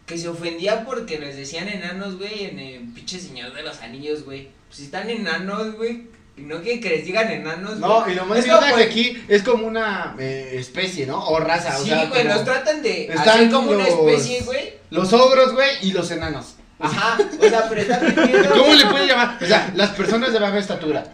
[0.07, 4.25] que se ofendía porque les decían enanos, güey, en el pinche Señor de los Anillos,
[4.25, 4.49] güey.
[4.67, 8.25] Pues si están enanos, güey, y no quieren que les digan enanos, No, y lo
[8.25, 11.23] más Es idiota como, es que aquí es como una eh, especie, ¿no?
[11.27, 14.73] O raza, o Sí, sea, güey, los tratan de Están hacer como una especie, güey.
[14.91, 16.55] los ogros, güey, y los enanos.
[16.79, 18.51] Ajá, o sea, pero están metiendo.
[18.59, 19.39] ¿Cómo le puede llamar?
[19.41, 21.05] O sea, las personas de baja estatura.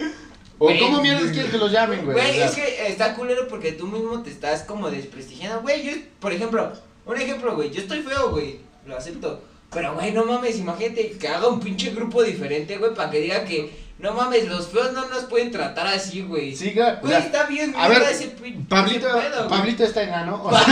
[0.60, 2.16] O cómo mierdas quieres que los llamen, güey.
[2.16, 5.60] Güey, O es que está culero porque tú mismo te estás como desprestigiando.
[5.62, 6.72] Güey, yo, por ejemplo,
[7.06, 9.44] un ejemplo, güey, yo estoy feo, güey, lo acepto.
[9.70, 13.44] Pero, güey, no mames, imagínate que haga un pinche grupo diferente, güey, para que diga
[13.44, 16.54] que, no mames, los feos no nos pueden tratar así, güey.
[16.54, 18.28] Siga, o Güey, sea, está bien, a ver, ese
[18.68, 19.48] Pablito, ese pedo.
[19.48, 20.40] Pablito está enano.
[20.44, 20.64] o sea,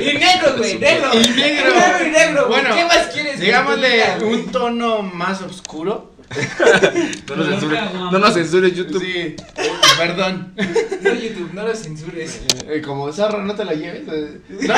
[0.00, 1.10] Y negro, güey, negro.
[1.14, 1.74] Y negro.
[1.74, 2.60] Negro y negro, güey.
[2.60, 3.40] Bueno, ¿Qué más quieres?
[3.40, 6.09] digámosle un tono más oscuro.
[7.28, 9.02] No nos censures, no nos censures YouTube.
[9.02, 9.36] Sí, eh,
[9.98, 10.52] perdón.
[11.02, 12.40] No, YouTube, no lo censures.
[12.68, 14.02] Eh, como zorro, no te lo lleves.
[14.08, 14.40] eh.
[14.48, 14.74] No,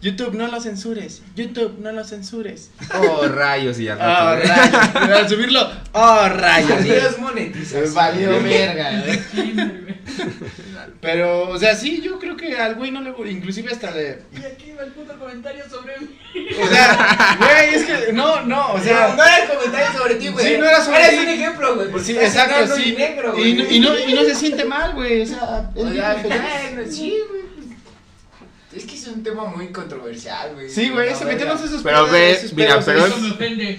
[0.00, 1.22] YouTube, no lo censures.
[1.34, 2.70] YouTube, no lo censures.
[2.94, 3.94] Oh, rayos y ya.
[3.96, 5.20] Oh, rayos.
[5.20, 6.70] Al subirlo, oh, rayos.
[6.80, 7.94] Adiós, Se monetización.
[7.94, 9.02] valió verga.
[11.04, 11.14] Güey.
[11.14, 13.10] Pero, o sea, sí, yo creo que al güey no le.
[13.30, 14.18] Inclusive hasta le.
[14.32, 16.08] Y aquí va el puto comentario sobre mí.
[16.62, 18.12] O sea, güey, es que.
[18.12, 19.14] No, no, o no, sea.
[19.16, 20.46] no era el comentario sobre ti, güey.
[20.46, 21.16] Sí, no era sobre Eres ti.
[21.18, 22.04] un ejemplo, güey.
[22.04, 22.90] Sí, exacto, sí.
[22.90, 23.54] Y, negro, Y, güey.
[23.54, 25.22] no- y, no, y no se siente mal, güey.
[25.22, 27.44] O sea, él O sea, bueno, sí, güey.
[28.74, 30.68] Es que es un tema muy controversial, güey.
[30.68, 31.44] Sí, güey, se verga.
[31.46, 33.78] metió en esos Pero esos mira, pero Eso me ofende.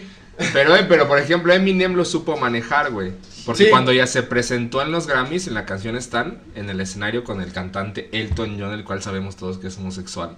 [0.53, 3.13] Pero, eh, pero por ejemplo, Eminem lo supo manejar, güey.
[3.45, 3.69] Porque Sí.
[3.69, 7.41] cuando ya se presentó en los Grammys, en la canción Stan, en el escenario con
[7.41, 10.35] el cantante Elton John, el cual sabemos todos que es homosexual,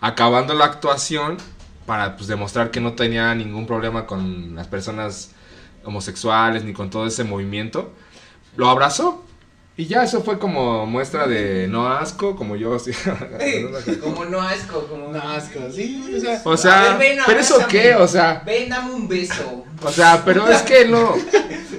[0.00, 1.38] acabando la actuación
[1.86, 5.30] para pues, demostrar que no tenía ningún problema con las personas
[5.84, 7.92] homosexuales ni con todo ese movimiento,
[8.56, 9.24] lo abrazó.
[9.82, 12.72] Y ya eso fue como muestra de no asco, como yo.
[12.72, 12.92] así.
[14.00, 16.40] Como no asco, como No, asco, sí, o sea.
[16.44, 19.64] o sea, A ver, ven, pero eso qué, o sea, Ven, dame un beso.
[19.82, 21.16] O sea, pero es que no,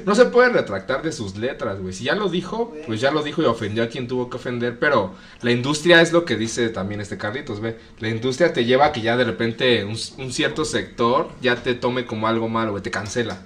[0.06, 1.93] no se puede retractar de sus letras, güey.
[1.93, 4.78] Si ya lo dijo, pues ya lo dijo y ofendió a quien tuvo que ofender.
[4.80, 7.80] Pero la industria es lo que dice también este Carlitos, ve.
[7.99, 11.74] La industria te lleva a que ya de repente un, un cierto sector ya te
[11.74, 13.43] tome como algo malo, güey, te cancela.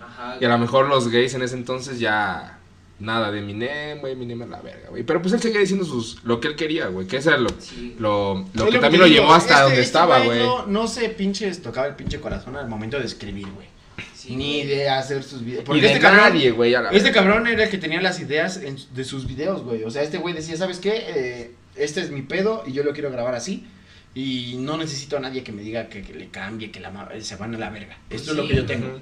[0.00, 0.36] Ajá.
[0.40, 2.56] Y a lo mejor los gays en ese entonces ya
[3.00, 5.02] nada de Eminem, güey, Eminem es la verga, güey.
[5.02, 7.06] Pero pues él seguía diciendo sus, lo que él quería, güey.
[7.06, 7.96] Que eso era lo, Sí.
[7.98, 10.38] lo, que también lo llevó hasta este- donde este estaba, güey.
[10.38, 13.68] No, no se pinches tocaba el pinche corazón al momento de escribir, güey.
[14.14, 15.64] Sí, Ni de hacer sus videos.
[15.64, 18.58] Porque de este cabrón, nadie, güey, a este cabrón era el que tenía las ideas
[18.58, 19.82] en- de sus videos, güey.
[19.84, 20.92] O sea, este güey decía, ¿sabes qué?
[21.08, 23.66] Eh, este es mi pedo y yo lo quiero grabar así.
[24.14, 27.08] Y no necesito a nadie que me diga que, que le cambie, que la, ma-
[27.20, 27.96] se van a la verga.
[28.10, 29.00] Esto es lo que yo tengo.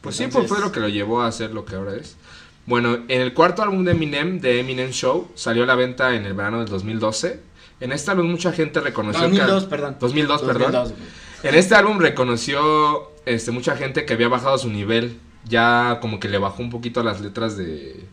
[0.00, 2.16] Pues sí, pues fue lo que lo llevó a hacer lo que ahora es.
[2.68, 6.26] Bueno, en el cuarto álbum de Eminem, The Eminem Show, salió a la venta en
[6.26, 7.40] el verano del 2012.
[7.80, 9.70] En este álbum mucha gente reconoció 2002, que...
[9.70, 9.96] perdón.
[9.98, 10.72] 2002, perdón.
[10.72, 11.02] 2002, güey.
[11.44, 15.18] En este álbum reconoció este, mucha gente que había bajado su nivel.
[15.48, 18.04] Ya como que le bajó un poquito las letras de,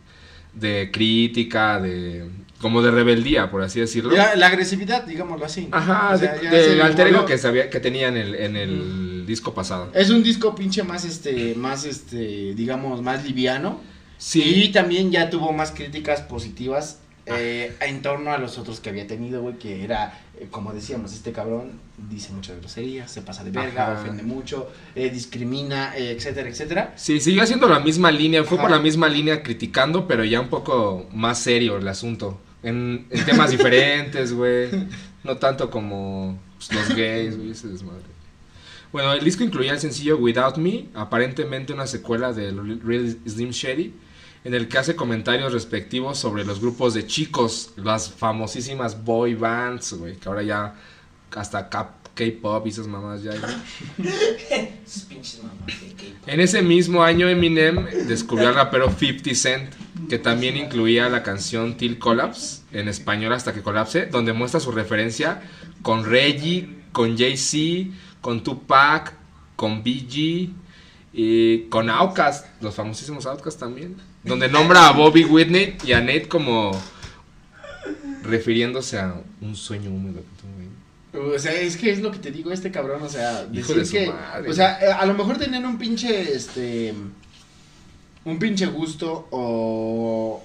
[0.54, 2.26] de crítica, de
[2.60, 4.14] como de rebeldía, por así decirlo.
[4.14, 5.68] Ya, la agresividad, digámoslo así.
[5.70, 9.26] Ajá, O sea, de- del alter ego que, sabía, que tenía en el, en el
[9.26, 9.90] disco pasado.
[9.92, 13.80] Es un disco pinche más, este, más, este, digamos, más liviano.
[14.18, 18.88] Sí, Y también ya tuvo más críticas positivas eh, en torno a los otros que
[18.90, 23.42] había tenido, güey, que era, eh, como decíamos, este cabrón dice muchas groserías, se pasa
[23.42, 24.02] de verga, Ajá.
[24.02, 26.94] ofende mucho, eh, discrimina, eh, etcétera, etcétera.
[26.96, 30.48] Sí, siguió haciendo la misma línea, fue por la misma línea criticando, pero ya un
[30.48, 32.40] poco más serio el asunto.
[32.62, 34.68] En, en temas diferentes, güey.
[35.24, 38.04] No tanto como pues, los gays, güey, ese desmadre.
[38.92, 42.52] Bueno, el disco incluía el sencillo Without Me, aparentemente una secuela de
[42.84, 43.92] Real Slim Shady,
[44.46, 49.94] en el que hace comentarios respectivos sobre los grupos de chicos, las famosísimas boy bands,
[49.94, 50.72] güey, que ahora ya
[51.34, 53.32] hasta K-pop y esas mamás ya.
[56.28, 59.74] En ese mismo año Eminem descubrió al rapero 50 Cent,
[60.08, 64.70] que también incluía la canción Till Collapse, en español hasta que colapse, donde muestra su
[64.70, 65.42] referencia
[65.82, 69.12] con Reggie, con Jay-Z, con Tupac,
[69.56, 70.50] con BG
[71.12, 73.96] y con Outkast, los famosísimos Outkast también,
[74.26, 76.72] donde nombra a Bobby Whitney y a Nate como
[78.22, 81.34] refiriéndose a un sueño húmedo que tuve.
[81.34, 83.76] O sea, es que es lo que te digo, este cabrón, o sea, Hijo decir
[83.76, 84.50] de su que, madre.
[84.50, 86.92] o sea, eh, a lo mejor tenían un pinche, este,
[88.24, 90.42] un pinche gusto o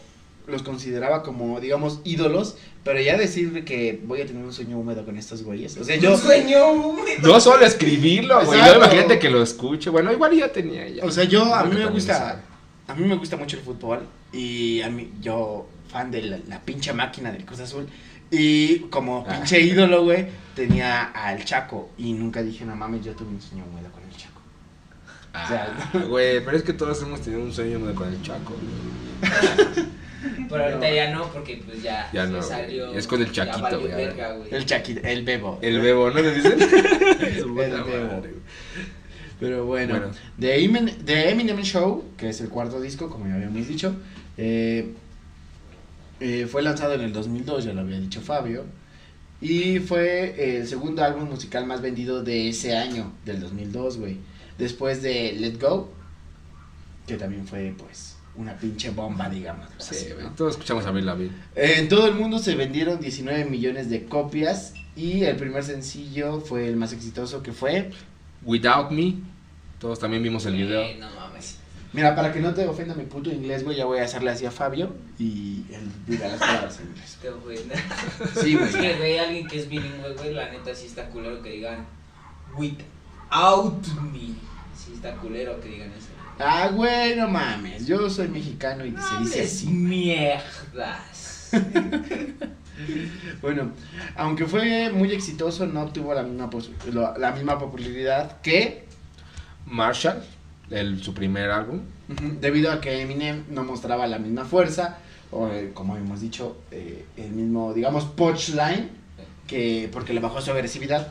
[0.48, 5.06] los consideraba como, digamos, ídolos, pero ya decir que voy a tener un sueño húmedo
[5.06, 5.78] con estos güeyes.
[5.78, 7.28] O sea, yo, Un sueño húmedo.
[7.28, 8.60] No solo escribirlo, güey.
[8.60, 9.90] Luego imagínate que lo escuche.
[9.90, 11.06] Bueno, igual ya tenía ya.
[11.06, 12.44] o sea, yo a mí me gusta.
[12.92, 16.60] A mí me gusta mucho el fútbol y a mí yo fan de la, la
[16.62, 17.88] pinche máquina del Cruz Azul
[18.30, 19.34] y como Ah.
[19.36, 23.66] pinche ídolo, güey, tenía al Chaco y nunca dije, no mames, yo tuve un sueño
[23.70, 24.42] húmedo con el Chaco.
[25.34, 28.54] Ah, o sea, güey, pero es que todos hemos tenido un sueño con el Chaco.
[30.50, 32.94] Pero ahorita ya no, porque pues ya, Ya se no, salió.
[32.94, 33.94] Es con el Chaquito, güey.
[34.52, 35.58] El Chaquito, el Bebo.
[35.64, 36.60] El bebo, ¿no le dicen?
[37.22, 38.22] El bebo.
[39.42, 40.12] Pero bueno, Bueno.
[40.40, 43.96] The, Eminem, The Eminem Show, que es el cuarto disco, como ya habíamos dicho,
[44.38, 44.94] eh,
[46.20, 48.66] eh, fue lanzado en el 2002, ya lo había dicho Fabio,
[49.42, 54.18] y fue el segundo álbum musical más vendido de ese año, del 2002, güey.
[54.60, 55.92] Después de Let Go,
[57.08, 59.66] que también fue, pues, una pinche bomba, digamos.
[59.80, 60.08] Sí, así.
[60.22, 60.30] ¿no?
[60.36, 61.32] Todos escuchamos a Bill Lavin.
[61.56, 66.68] En todo el mundo se vendieron 19 millones de copias y el primer sencillo fue
[66.68, 67.90] el más exitoso que fue
[68.44, 69.16] Without Me.
[69.82, 70.82] Todos también vimos el video.
[70.82, 71.58] Eh, no mames.
[71.92, 74.46] Mira, para que no te ofenda mi puto inglés, güey, ya voy a hacerle así
[74.46, 77.10] a Fabio y él diga las palabras en inglés.
[77.16, 77.58] Este güey.
[78.42, 78.72] Sí, Es güey.
[78.82, 81.86] que, güey, alguien que es bilingüe, güey, la neta sí está culero que digan
[82.58, 84.36] without me.
[84.78, 86.08] Sí está culero que digan eso.
[86.40, 87.86] Ah, güey, no mames.
[87.86, 89.68] Yo soy mexicano y se dice así.
[89.68, 91.50] mierdas.
[93.42, 93.74] Bueno,
[94.16, 96.50] aunque fue muy exitoso, no obtuvo la misma,
[97.20, 98.86] la misma popularidad que
[99.66, 100.24] Marshall,
[100.70, 101.82] el, su primer álbum.
[102.42, 104.98] Debido a que Eminem no mostraba la misma fuerza,
[105.32, 108.90] o eh, como hemos dicho, eh, el mismo, digamos, punchline,
[109.48, 111.08] que, porque le bajó su agresividad,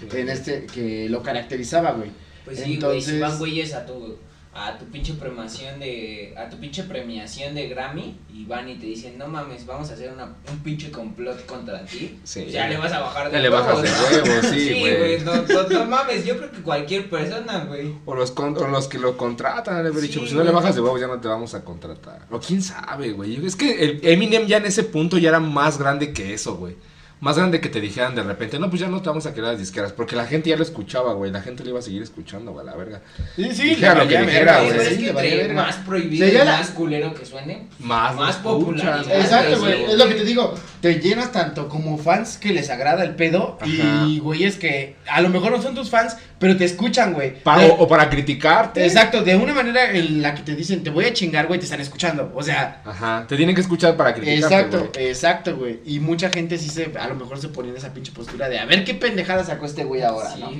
[0.00, 0.08] Sí.
[0.16, 2.10] en este, que lo caracterizaba, güey.
[2.44, 4.16] Pues sí, güey, Entonces- si van güeyes a tu,
[4.54, 8.84] a tu pinche premiación de, a tu pinche premiación de Grammy y van y te
[8.84, 12.46] dicen, no mames, vamos a hacer una, un pinche complot contra ti, Sí.
[12.50, 15.20] ya le vas a bajar de Ya le bajas de huevos, sí, güey.
[15.24, 17.94] no, no, no mames, yo creo que cualquier persona, güey.
[18.04, 20.50] O los, con- o los que lo contratan, le Sí, dicho, pues si no le
[20.50, 22.26] bajas de huevos ya no te vamos a contratar.
[22.30, 23.44] O quién sabe, güey.
[23.46, 26.76] Es que el Eminem ya en ese punto ya era más grande que eso, güey.
[27.22, 29.50] Más grande que te dijeran de repente, no, pues ya no te vamos a querer
[29.50, 29.92] las disqueras.
[29.92, 31.30] Porque la gente ya lo escuchaba, güey.
[31.30, 33.00] La gente le iba a seguir escuchando, güey, la verga.
[33.36, 36.70] Sí, Dijera lo que dijera, Güey, es sí, que entre más prohibido y la- más
[36.70, 39.06] culero que suene, Más, Más lo popularidad.
[39.20, 39.76] Exacto, Sí, güey.
[39.86, 39.92] sí.
[39.92, 40.54] Es lo que te digo.
[40.80, 43.56] Te llenas tanto como fans que les agrada el pedo.
[43.60, 44.04] Ajá.
[44.08, 47.40] Y, güey, es que a lo mejor no son tus fans, pero te escuchan, güey.
[47.44, 48.84] Pa- De- o, o para criticarte.
[48.84, 51.66] Exacto, de una manera en la que te dicen, te voy a chingar, güey, te
[51.66, 52.32] están escuchando.
[52.34, 53.24] O sea, Ajá.
[53.28, 55.06] Te tienen que escuchar para criticarte, exacto, güey.
[55.08, 55.80] exacto, güey.
[55.84, 58.58] Y mucha gente sí se, a lo mejor se ponía en esa pinche postura de,
[58.58, 60.50] a ver qué pendejada sacó este güey ahora, sí, ¿no?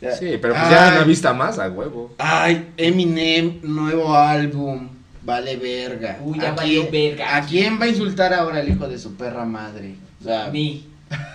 [0.00, 0.12] Ya.
[0.16, 0.96] Sí, pero pues ya Ay.
[0.96, 2.14] una vista más a huevo.
[2.18, 4.88] Ay, Eminem, nuevo álbum.
[5.22, 6.18] Vale verga.
[6.24, 7.36] Uy, ya ¿A valió quién- verga.
[7.36, 9.94] ¿A quién va a insultar ahora el hijo de su perra madre?
[10.20, 10.86] O sea, A mí.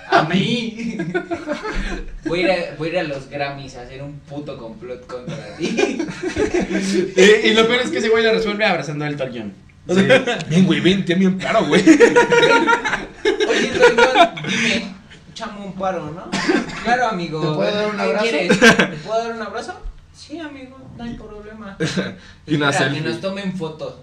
[0.09, 0.97] A mí.
[2.25, 5.05] Voy a, ir a, voy a ir a los Grammys a hacer un puto complot
[5.05, 5.75] contra ti.
[7.15, 9.53] y, y lo peor es que ese güey lo resuelve abrazando a Elton
[9.87, 9.97] John.
[9.97, 10.03] Sí.
[10.49, 11.81] Bien, güey, ven, ten bien claro, güey.
[11.81, 14.95] Oye, Toñón, dime,
[15.31, 16.29] échame un paro, ¿no?
[16.83, 17.39] Claro, amigo.
[17.41, 18.23] ¿Te puedo dar un ¿Qué abrazo?
[18.23, 18.59] quieres?
[18.59, 19.73] ¿Te puedo dar un abrazo?
[20.13, 21.77] Sí, amigo, no hay problema.
[22.47, 23.95] Y una Espera, que nos tomen fotos.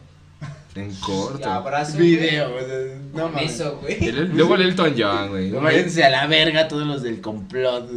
[0.75, 1.51] En Y corto.
[1.51, 1.95] abrazo.
[1.97, 2.17] güey.
[2.17, 2.79] Video, o sea,
[3.13, 3.53] no Con mames.
[3.53, 4.11] eso, güey.
[4.33, 5.51] Luego el Elton John, güey.
[5.51, 7.91] Váyanse a la verga todos los del complot.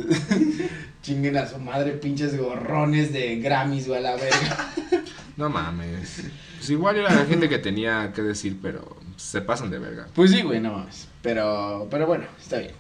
[1.06, 4.74] Chinguen a su madre, pinches gorrones de Grammys, güey, a la verga.
[5.38, 6.24] No mames.
[6.58, 10.08] Pues igual era la gente que tenía que decir, pero se pasan de verga.
[10.16, 11.10] Pues sí, güey, no mames.
[11.22, 12.72] Pero, pero bueno, está bien.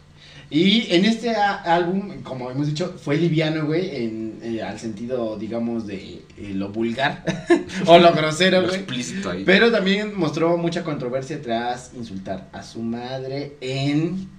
[0.49, 5.85] Y en este álbum, como hemos dicho, fue liviano, güey, en, eh, al sentido, digamos,
[5.85, 7.25] de eh, lo vulgar
[7.85, 8.75] o lo grosero, güey.
[8.75, 9.43] explícito ahí.
[9.45, 14.29] Pero también mostró mucha controversia tras insultar a su madre en...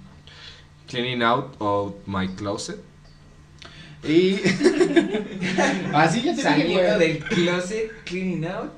[0.89, 2.81] Cleaning out of my closet.
[4.09, 4.41] Y...
[5.95, 6.99] Así ya Saliendo güey.
[6.99, 8.73] del closet, cleaning out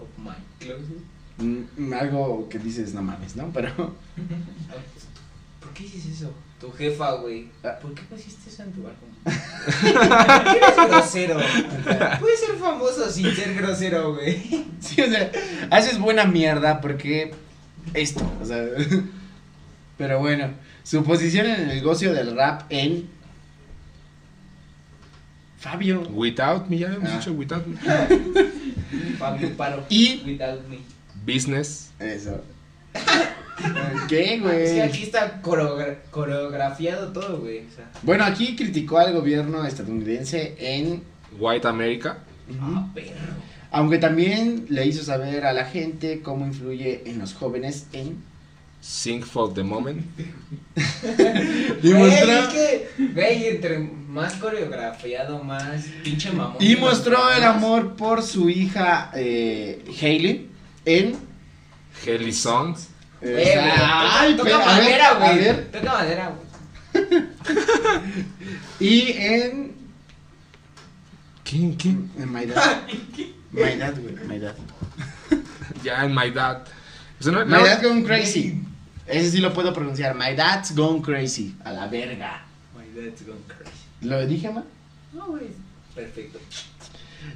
[0.00, 1.02] of my closet.
[1.38, 3.50] Mm, algo que dices, no mames, ¿no?
[3.52, 3.70] Pero...
[5.60, 6.32] ¿Por qué dices eso?
[6.60, 7.48] Tu jefa, güey.
[7.62, 7.78] Ah.
[7.80, 9.10] ¿Por qué pusiste eso en tu álbum?
[9.24, 11.40] ¿Por qué eres grosero?
[12.20, 14.64] Puedes ser famoso sin ser grosero, güey.
[14.80, 15.30] Sí, o sea,
[15.70, 17.32] haces buena mierda porque
[17.94, 18.64] esto, o sea.
[19.96, 20.50] Pero bueno,
[20.82, 23.08] su posición en el negocio del rap en.
[25.64, 26.02] Fabio.
[26.12, 27.18] Without me, ya habíamos Ah.
[27.18, 27.76] dicho without me.
[29.18, 29.84] Fabio Paro.
[29.88, 30.78] Y- Without me.
[31.24, 31.90] Business.
[31.98, 32.42] Eso.
[34.08, 34.80] ¿Qué, güey?
[34.80, 37.60] aquí está coreogra- coreografiado todo, güey.
[37.60, 41.02] O sea, Bueno, aquí criticó al gobierno estadounidense en.
[41.38, 42.18] White America.
[42.60, 43.14] ah, perro.
[43.70, 48.22] Aunque también le hizo saber a la gente cómo influye en los jóvenes en...
[48.86, 50.04] Sing for the moment.
[51.82, 56.56] Y mostró, es que, güey, entre más coreografiado, más pinche mamón.
[56.60, 60.50] y mostró el amor por su hija eh, Hailey
[60.84, 61.16] en...
[62.04, 62.88] Helly Songs.
[63.20, 65.38] Güey, güey, Ay, toca, madera, güey.
[65.38, 65.70] ver.
[65.72, 66.34] Toca madera,
[66.92, 67.04] güey.
[68.80, 69.72] Y en...
[71.42, 71.74] ¿Quién?
[71.76, 72.10] ¿Quién?
[72.18, 72.82] En My Dad.
[73.52, 74.54] My Dad, güey, My Dad.
[75.82, 76.64] Ya en My Dad.
[77.24, 78.60] No- My no- Dad's Gone Crazy.
[79.06, 80.14] Ese sí lo puedo pronunciar.
[80.14, 81.54] My Dad's Gone Crazy.
[81.64, 82.44] A la verga.
[82.76, 83.70] My dad's gone crazy.
[84.02, 84.64] ¿Lo dije, man?
[85.12, 85.48] No, güey.
[85.94, 86.38] Perfecto.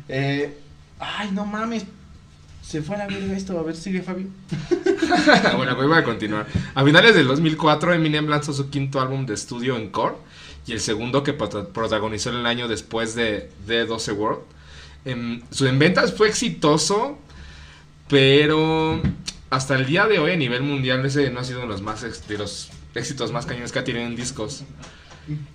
[0.08, 0.56] Eh,
[0.98, 1.84] ay, no mames.
[2.62, 3.58] Se fue a la verga esto.
[3.58, 4.26] A ver, sigue Fabio.
[5.56, 6.46] bueno, pues voy a continuar.
[6.74, 10.16] A finales del 2004, Eminem lanzó su quinto álbum de estudio Encore
[10.66, 14.40] y el segundo que prota- protagonizó el año después de The 12 World.
[15.04, 17.18] Em, su en ventas fue exitoso,
[18.08, 19.00] pero
[19.50, 21.82] hasta el día de hoy a nivel mundial ese no ha sido uno de los,
[21.82, 24.62] más ex- de los éxitos más cañones que ha tenido en discos.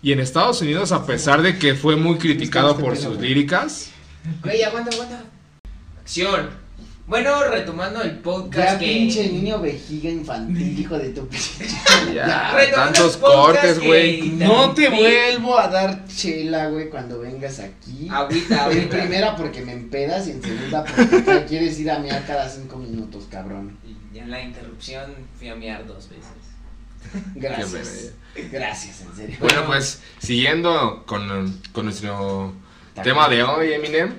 [0.01, 3.89] Y en Estados Unidos, a pesar de que fue muy criticado por sus líricas,
[4.43, 5.23] Güey, aguanta, aguanta.
[6.01, 6.49] Acción.
[7.05, 8.85] Bueno, retomando el podcast Ya, que...
[8.85, 11.65] pinche niño vejiga infantil, hijo de tu pinche.
[12.13, 14.21] ya, Retomando tantos cortes, güey.
[14.29, 18.07] No te vuelvo a dar chela, güey, cuando vengas aquí.
[18.09, 22.25] Agüita, En primera porque me empedas y en segunda porque te quieres ir a mear
[22.25, 23.77] cada cinco minutos, cabrón.
[24.13, 27.23] Y en la interrupción fui a miar dos veces.
[27.35, 28.13] Gracias.
[28.51, 29.37] Gracias, en serio.
[29.39, 32.53] Bueno, pues siguiendo con, con nuestro
[33.03, 34.13] tema de hoy, Eminem.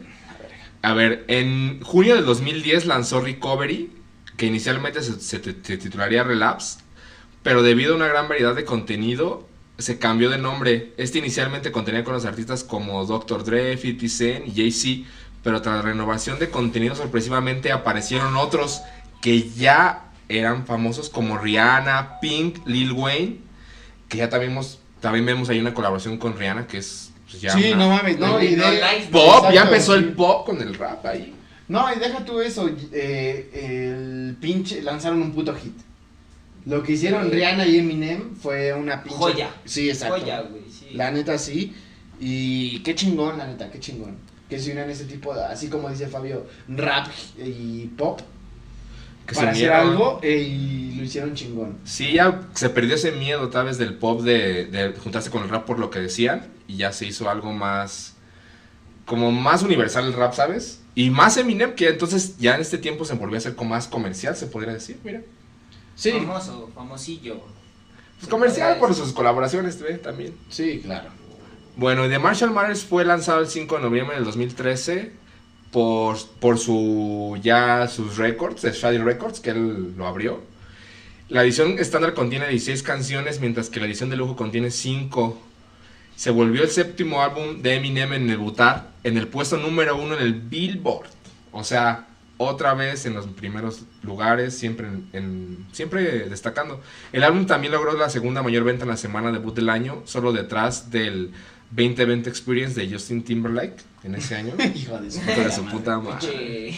[0.82, 3.90] A ver, en junio del 2010 lanzó Recovery,
[4.36, 6.80] que inicialmente se, se t- se titularía Relapse,
[7.42, 10.92] pero debido a una gran variedad de contenido, se cambió de nombre.
[10.98, 13.44] Este inicialmente contenía con los artistas como Dr.
[13.44, 15.08] Dre, 50 Cent y Jay-Z,
[15.42, 18.82] pero tras la renovación de contenido sorpresivamente aparecieron otros
[19.24, 23.38] que ya eran famosos como Rihanna, Pink, Lil Wayne,
[24.06, 27.52] que ya también vemos, también vemos ahí una colaboración con Rihanna que es pues, ya
[27.54, 30.00] Sí, una- no mames, no, y de- pop, ya empezó sí.
[30.00, 31.34] el pop con el rap ahí.
[31.68, 35.72] No, y deja tú eso, eh, el pinche, lanzaron un puto hit.
[36.66, 37.30] Lo que hicieron Sí.
[37.36, 39.18] Rihanna y Eminem fue una pinche...
[39.18, 39.48] Joya.
[39.64, 40.18] Sí, exacto.
[40.20, 40.90] Joya, güey, sí.
[40.92, 41.74] La neta sí,
[42.20, 44.16] y qué chingón, la neta, qué chingón.
[44.50, 47.06] Que se unan ese tipo, de, así como dice Fabio, rap
[47.42, 48.20] y pop,
[49.26, 51.78] Que para se hacer algo y lo hicieron chingón.
[51.84, 55.48] Sí, ya se perdió ese miedo tal vez del pop de, de juntarse con el
[55.48, 58.14] rap por lo que decían y ya se hizo algo más
[59.06, 60.80] como más universal el rap, ¿sabes?
[60.94, 63.88] Y más Eminem que entonces ya en este tiempo se volvió a hacer como más
[63.88, 65.22] comercial, se podría decir, mira.
[65.96, 67.40] Sí, Famoso, famosillo.
[68.18, 69.98] Pues comercial por sus colaboraciones ¿ve?
[69.98, 70.34] también.
[70.48, 71.10] sí, claro.
[71.76, 75.10] Bueno, y The Marshall Matters fue lanzado el 5 de noviembre del 2013
[75.74, 80.40] por, su ya sus records, de Shady Records, que él lo abrió.
[81.28, 85.36] La edición estándar contiene 16 canciones, mientras que la edición de lujo contiene 5.
[86.14, 90.22] Se volvió el séptimo álbum de Eminem en debutar en el puesto número uno en
[90.22, 91.08] el Billboard.
[91.50, 92.06] O sea,
[92.36, 96.80] otra vez en los primeros lugares, siempre, en, en- siempre destacando.
[97.12, 100.32] El álbum también logró la segunda mayor venta en la semana debut del año, solo
[100.32, 101.32] detrás del
[101.70, 104.54] 2020 Experience de Justin Timberlake en ese año.
[104.74, 106.74] Hijo de su, Hijo de su puta madre.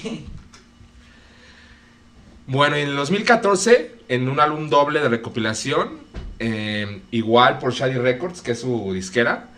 [2.46, 5.98] Bueno, en el 2014, en un álbum doble de recopilación,
[6.38, 9.48] eh, igual por Shady Records, que es su disquera,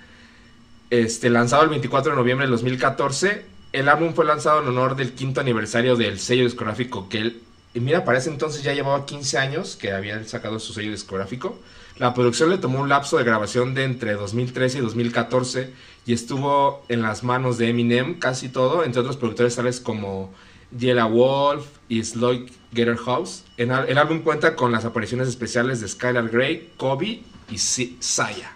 [0.88, 5.12] este, lanzado el 24 de noviembre del 2014, el álbum fue lanzado en honor del
[5.12, 7.42] quinto aniversario del sello discográfico que él,
[7.74, 11.60] y mira, para ese entonces ya llevaba 15 años que había sacado su sello discográfico.
[11.98, 15.70] La producción le tomó un lapso de grabación de entre 2013 y 2014
[16.06, 20.32] y estuvo en las manos de Eminem casi todo, entre otros productores tales como
[20.78, 23.42] Yella Wolf y Sloy Getter House.
[23.56, 28.52] En al- el álbum cuenta con las apariciones especiales de Skylar Grey, Kobe y Saya.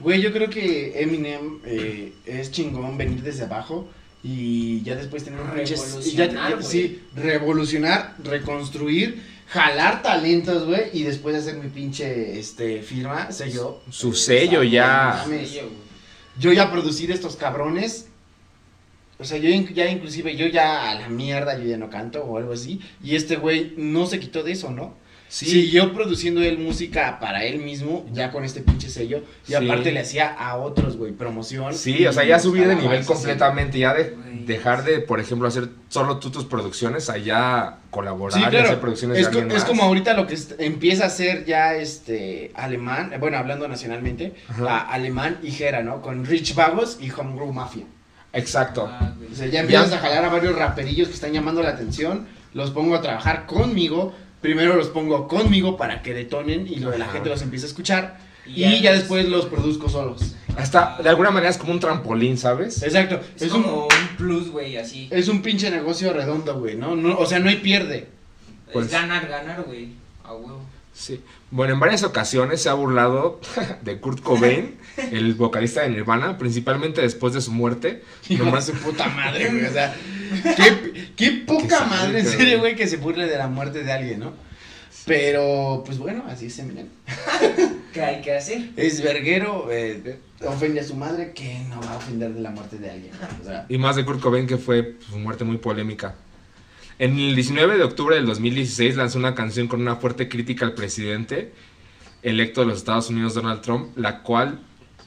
[0.00, 3.88] Güey, yo creo que Eminem eh, es chingón venir desde abajo
[4.22, 6.66] y ya después tener un Revolucionar, ya- ya- güey.
[6.66, 9.22] Sí, revolucionar, reconstruir,
[9.54, 13.80] jalar talentos, güey, y después hacer mi pinche este, firma, sello.
[13.88, 15.24] Su Eh, sello ya.
[16.38, 18.08] Yo ya producir estos cabrones.
[19.20, 22.36] O sea, yo ya inclusive, yo ya a la mierda, yo ya no canto o
[22.36, 22.80] algo así.
[23.02, 24.96] Y este güey no se quitó de eso, ¿no?
[25.34, 29.24] Sí, Siguió produciendo él música para él mismo, ya con este pinche sello.
[29.48, 29.54] Y Sí.
[29.56, 31.74] aparte le hacía a otros, güey, promoción.
[31.74, 34.14] Sí, o sea, ya subir de nivel completamente, ya de
[34.46, 39.18] dejar de, por ejemplo, hacer solo tú tus producciones, allá colaborar Sí, y hacer producciones
[39.18, 43.18] Es, de co- es como ahorita lo que empieza a ser ya este alemán, eh,
[43.18, 44.34] bueno, hablando nacionalmente,
[44.68, 46.00] a- alemán y Jera, ¿no?
[46.00, 47.86] Con Rich Vagos y Homegrown Mafia.
[48.32, 48.88] Exacto.
[48.88, 49.14] Ah.
[49.32, 52.70] O sea, ya empiezas a jalar a varios raperillos que están llamando la atención, los
[52.70, 54.14] pongo a trabajar conmigo,
[54.44, 57.68] primero los pongo conmigo para que detonen y lo de la gente los empiece a
[57.68, 60.34] escuchar Y y, ya después los produzco solos.
[60.58, 62.82] Hasta, de alguna manera es como un trampolín, ¿sabes?
[62.82, 65.08] Exacto, Es, es, como un, un plus, güey, así.
[65.10, 66.94] es un pinche negocio redondo, güey, ¿no?
[66.94, 68.08] no o sea, no hay pierde.
[68.70, 69.88] Pues- es ganar, ganar, güey.
[70.22, 70.60] A huevo.
[70.94, 71.20] Sí.
[71.50, 73.40] Bueno, en varias ocasiones se ha burlado
[73.82, 74.76] de Kurt Cobain,
[75.12, 78.02] el vocalista de Nirvana, principalmente después de su muerte.
[78.28, 79.94] Hijo Nomás- de su puta madre, güey, o sea,
[80.56, 84.20] qué, qué poca madre, en serio, güey, que se burle de la muerte de alguien,
[84.20, 84.32] ¿no?
[85.06, 86.88] Pero, pues bueno, así es Eminem.
[87.92, 88.70] ¿Qué hay que hacer?
[88.76, 92.78] Es verguero, eh, ofende a su madre, que no va a ofender de la muerte
[92.78, 93.12] de alguien.
[93.42, 96.14] O sea, Y más de Kurt Cobain, que fue su muerte muy polémica.
[96.98, 100.74] En el 19 de octubre del 2016 lanzó una canción con una fuerte crítica al
[100.74, 101.52] presidente
[102.22, 104.60] electo de los Estados Unidos, Donald Trump, la cual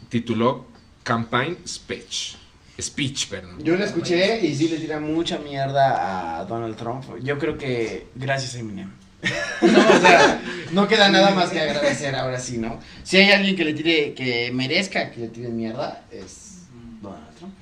[0.10, 0.68] tituló
[1.04, 2.36] Campaign Speech.
[2.80, 3.64] Speech, perdón.
[3.64, 7.06] yo la escuché y sí le tira mucha mierda a Donald Trump.
[7.24, 8.92] Yo creo que gracias a Eminem.
[9.62, 10.42] no, o sea,
[10.74, 12.80] no queda nada más que agradecer ahora sí, ¿no?
[13.04, 16.68] Si hay alguien que le tire, que merezca que le tire mierda, es
[17.02, 17.54] Donald Trump.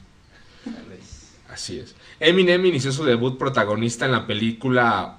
[1.50, 1.96] Así es.
[2.20, 5.18] Eminem inició su debut protagonista en la película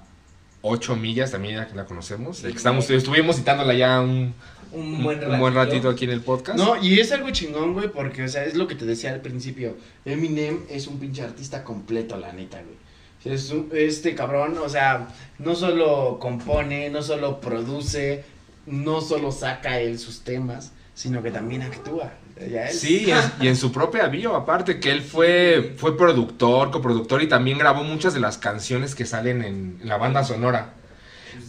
[0.61, 2.43] 8 millas, también ya que la conocemos.
[2.43, 4.33] estamos, estuvimos citándola ya un,
[4.71, 6.57] buen, un buen ratito aquí en el podcast.
[6.57, 9.21] No, y es algo chingón, güey, porque, o sea, es lo que te decía al
[9.21, 9.77] principio.
[10.05, 12.77] Eminem es un pinche artista completo, la neta, güey.
[13.25, 18.23] Es un- este cabrón, o sea, no solo compone, no solo produce,
[18.65, 22.13] no solo saca él sus temas, sino que también actúa.
[22.49, 26.71] Ya Sí, y en, y en su propia bio, aparte que él fue, fue productor,
[26.71, 30.73] coproductor y también grabó muchas de las canciones que salen en, la banda sonora.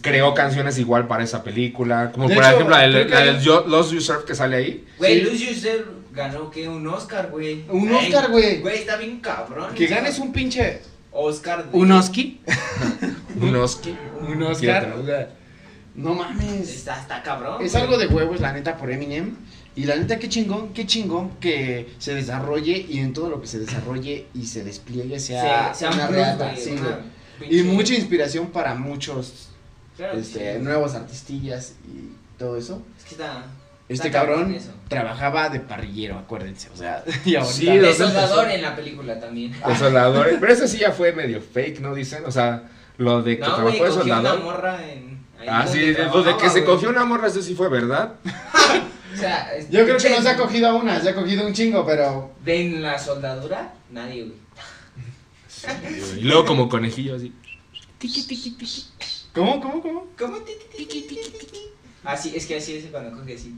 [0.01, 3.19] Creó canciones igual para esa película, como De por hecho, ejemplo la, del- que la
[3.19, 4.85] hay- del Yo- Lost You Surf que sale ahí.
[4.97, 5.25] Güey, Sí.
[5.25, 6.67] Lose Yourself ganó, ¿qué?
[6.69, 7.65] Un Oscar, güey.
[7.69, 8.61] Un Ay, Oscar, güey.
[8.61, 9.73] Güey, está bien cabrón.
[9.75, 10.81] Que ganes un pinche...
[11.11, 11.69] Oscar.
[11.69, 12.39] de- Un Oski.
[13.41, 13.97] Un Oski.
[14.21, 14.93] Un Oscar.
[15.95, 16.69] no mames.
[16.69, 17.61] Está, está cabrón.
[17.63, 17.83] Es güey.
[17.83, 19.35] algo de huevos, la neta, por Eminem.
[19.79, 23.47] Y la neta, qué chingón, qué chingón que se desarrolle y en todo lo que
[23.47, 26.75] se desarrolle y se despliegue sea, Se- sea una güey, sí,
[27.49, 29.47] Y mucha inspiración para muchos
[29.95, 30.61] Claro este, sí.
[30.63, 32.81] nuevos artistillas y todo eso.
[32.97, 33.45] Es que está.
[33.87, 34.57] Este está cabrón
[34.89, 36.69] trabajaba de parrillero, acuérdense.
[36.73, 37.53] O sea, y ahorita.
[37.53, 39.53] Sí, De soldador en la película también.
[39.65, 40.27] De soldador.
[40.41, 41.95] Pero eso sí ya fue medio fake, ¿no?
[41.95, 42.63] Dicen, o sea,
[42.97, 44.43] lo de que No, trabajó de cogió una soldador.
[44.43, 45.19] morra en.
[45.47, 48.15] Ah, sí, de, de que se cogió una morra, eso sí fue verdad.
[49.13, 51.45] O sea, es- Yo creo que no se ha cogido a una, se ha cogido
[51.45, 52.31] un chingo, pero.
[52.43, 54.39] De en la soldadura, nadie, güey.
[56.17, 57.33] Y luego como conejillo así.
[59.33, 60.07] ¿Cómo, cómo, cómo?
[60.17, 60.37] ¿Cómo?
[60.37, 61.59] Ti, ti, ti, ti, ti, ti, ti.
[62.03, 63.53] Así, es que así es cuando coge así.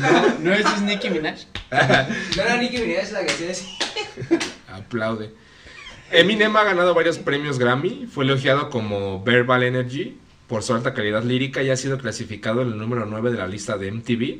[0.00, 1.40] No, no es Nicki Minaj.
[2.36, 3.66] No era Nicki Minaj, es la que hacía así.
[4.68, 5.32] Aplaude.
[6.10, 10.18] Eminem ha ganado varios premios Grammy, fue elogiado como Verbal Energy
[10.54, 13.48] por su alta calidad lírica y ha sido clasificado en el número 9 de la
[13.48, 14.38] lista de MTV.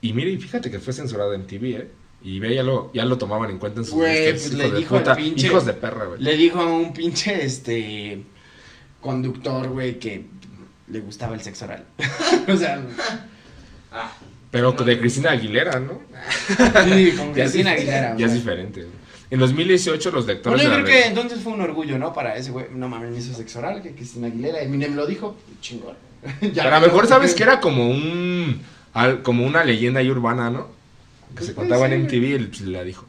[0.00, 1.88] Y mire, fíjate que fue censurado en MTV, ¿eh?
[2.22, 4.78] Y ve, ya lo, ya lo tomaban en cuenta en sus Güey, pues le de
[4.78, 6.22] dijo puta, pinche- Hijos de perra, güey.
[6.22, 8.22] Le dijo a un pinche este
[9.02, 10.24] conductor, güey, que
[10.88, 11.84] le gustaba el sexo oral.
[12.48, 12.82] o sea,
[13.92, 14.16] Ah,
[14.50, 16.00] Pero de Cristina Aguilera, ¿no?
[16.86, 18.16] sí, con Cristina Aguilera.
[18.16, 18.80] Ya es diferente.
[18.80, 19.03] güey.
[19.34, 22.12] En 2018 los lectores Bueno, yo creo re- que entonces fue un orgullo, ¿no?
[22.12, 22.66] Para ese güey.
[22.72, 24.60] No mames, me hizo sexo oral, que Cristina Aguilera.
[24.62, 25.36] Eminem lo dijo.
[25.60, 25.96] Chingón.
[26.52, 28.60] Ya Pero a lo mejor sabes que era como un
[28.92, 30.68] al- como una leyenda ahí urbana, ¿no?
[31.30, 33.06] Que Pues se contaba en MTV y pues, la dijo.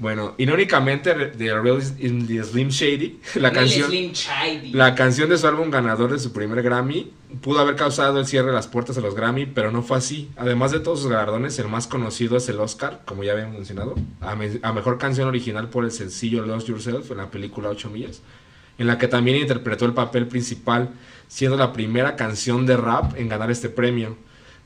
[0.00, 4.72] Bueno, irónicamente de Real in the Slim Shady, la canción Slim Shady.
[4.72, 7.10] la canción de su álbum ganador de su primer Grammy
[7.42, 10.30] pudo haber causado el cierre de las puertas a los Grammy, pero no fue así.
[10.36, 13.96] Además de todos sus galardones, el más conocido es el Oscar, como ya habíamos mencionado,
[14.20, 17.90] a, me- a mejor canción original por el sencillo Lost Yourself en la película 8
[17.90, 18.22] millas,
[18.78, 20.90] en la que también interpretó el papel principal,
[21.26, 24.16] siendo la primera canción de rap en ganar este premio.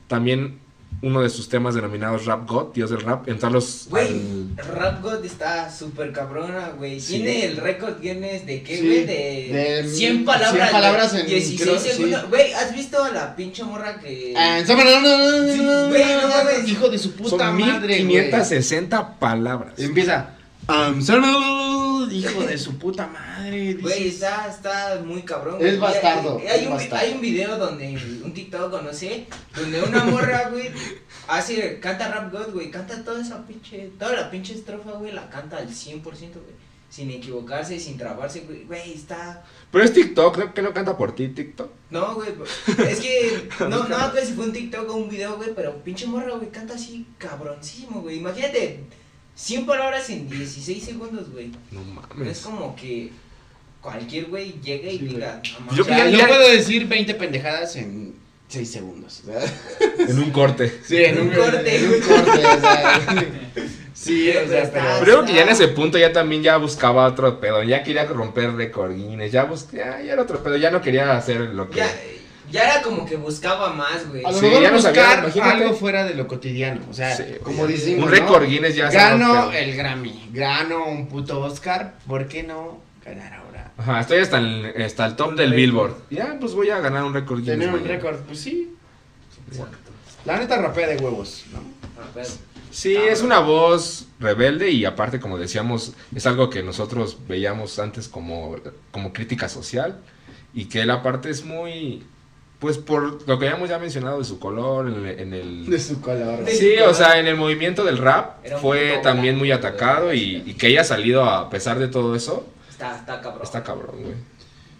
[0.09, 0.59] También
[1.03, 3.87] uno de sus temas denominados Rap God, Dios del Rap, entró a los...
[3.91, 7.01] Güey, al- Rap God está súper cabrona, güey.
[7.01, 7.15] Sí.
[7.15, 9.05] Tiene el récord Guinness de qué, Sí, güey?
[9.07, 10.53] De, de 100 palabras.
[10.63, 12.21] 100 palabras en, 16 creo, segundos.
[12.21, 12.27] sí.
[12.31, 14.33] Güey, ¿has visto a la pinche morra que.
[14.37, 16.69] Ah, no, no, no, no, no, no, no no.
[16.69, 18.05] Hijo de su puta Son madre, güey.
[18.05, 19.75] 1560 palabras.
[19.79, 20.31] Empieza.
[20.73, 23.59] Um, Summer- hijo de su puta madre.
[23.75, 23.81] dice.
[23.83, 25.57] Güey, está, está muy cabrón.
[25.57, 25.93] Es güey.
[25.93, 26.97] bastardo, Hay, hay es un, bastardo.
[27.07, 30.71] hay un video donde, un TikTok conoce, donde una morra, güey,
[31.29, 35.29] hace, canta Rap God, güey, canta toda esa pinche, toda la pinche estrofa, güey, la
[35.29, 36.63] canta al 100%, güey.
[36.89, 39.43] sin equivocarse, sin trabarse, güey, güey, está...
[39.71, 40.55] Pero es TikTok, ¿no?
[40.55, 41.71] ¿Que no canta por ti TikTok?
[41.91, 42.31] No, güey,
[42.89, 46.33] es que, no, no, si fue un TikTok o un video, güey, pero pinche morra,
[46.37, 48.81] güey, canta así cabroncísimo, güey, imagínate,
[49.35, 52.39] 100 palabras en 16 segundos, güey, No es mames.
[52.41, 53.11] como que
[53.81, 55.41] cualquier güey llegue y Sí, diga,
[55.75, 58.15] Yo O sea, yo puedo decir 20 pendejadas en
[58.49, 59.23] 6 segundos.
[59.25, 59.41] sea.
[60.09, 60.81] En un corte.
[60.87, 61.77] Sí, en un Un corte.
[61.77, 63.01] En un corte, o sea.
[63.95, 65.05] Sí, o sea, Está- pero.
[65.05, 68.53] Creo que ya en ese punto ya también ya buscaba otro pedo, ya quería romper
[68.55, 71.77] récord Guinness, ya busqué, ya, ya era otro pedo, ya no quería hacer lo que...
[71.77, 71.91] ya,
[72.53, 74.25] ya era como que buscaba más, güey.
[74.25, 75.65] A lo Sí, mejor ya no sabía, buscar imagínate.
[75.65, 76.83] algo fuera de lo cotidiano.
[76.89, 78.05] O sea, Sí, como decimos.
[78.05, 78.11] Un ¿no?
[78.11, 81.95] récord Guinness ya Gano el Grammy, gano un puto Oscar.
[82.07, 83.73] ¿Por qué no ganar ahora?
[83.79, 85.55] Ajá, estoy hasta el, hasta el top Un del.
[85.55, 85.95] Billboard.
[86.11, 87.59] Ya, pues voy a ganar un récord Guinness.
[87.59, 88.75] Tener un récord, pues sí.
[89.51, 89.77] Exacto.
[90.25, 91.61] La neta rapea de huevos, ¿no?
[92.71, 98.09] Sí, es una voz rebelde y aparte, como decíamos, es algo que nosotros veíamos antes
[98.09, 98.57] como,
[98.91, 99.99] como crítica social
[100.55, 102.03] y que él aparte es muy,
[102.63, 105.19] pues por lo que habíamos ya mencionado de su color, en el...
[105.19, 106.39] en el- De su color.
[106.47, 106.57] Sí.
[106.57, 110.69] Sí, o sea, en el movimiento del rap fue también muy atacado y, y que
[110.69, 113.43] haya salido a pesar de todo eso, Está, está cabrón.
[113.43, 114.15] está cabrón, güey.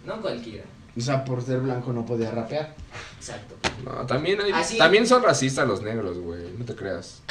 [0.05, 0.63] No cualquiera.
[0.97, 2.73] O sea, por ser blanco no podía rapear.
[3.17, 3.55] Exacto.
[3.83, 7.21] No, también, hay- Así- también son racistas los negros, güey, no te creas.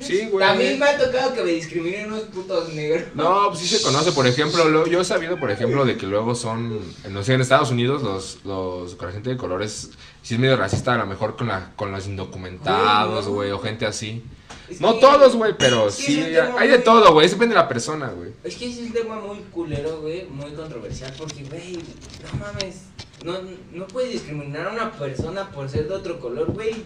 [0.00, 0.46] Sí, güey.
[0.46, 3.04] También me ha tocado que me discriminen unos putos negros.
[3.14, 6.06] No, pues sí se conoce, por ejemplo, lo- yo he sabido, por ejemplo, de que
[6.06, 6.80] luego son,
[7.10, 9.90] no sé, en Estados Unidos los, los, con la gente de colores,
[10.22, 13.34] sí es medio racista, a lo mejor con, la, con los indocumentados, Güey, no.
[13.34, 14.22] güey, o gente así.
[14.68, 16.84] Es No que- todos, güey, pero es que sí, es un tema hay de muy-
[16.84, 18.30] todo, güey, eso depende de la persona, güey.
[18.44, 22.76] Es que es un tema muy culero, güey, muy controversial, porque, güey, no mames,
[23.24, 23.34] no,
[23.72, 26.84] no puedes discriminar a una persona por ser de otro color, güey.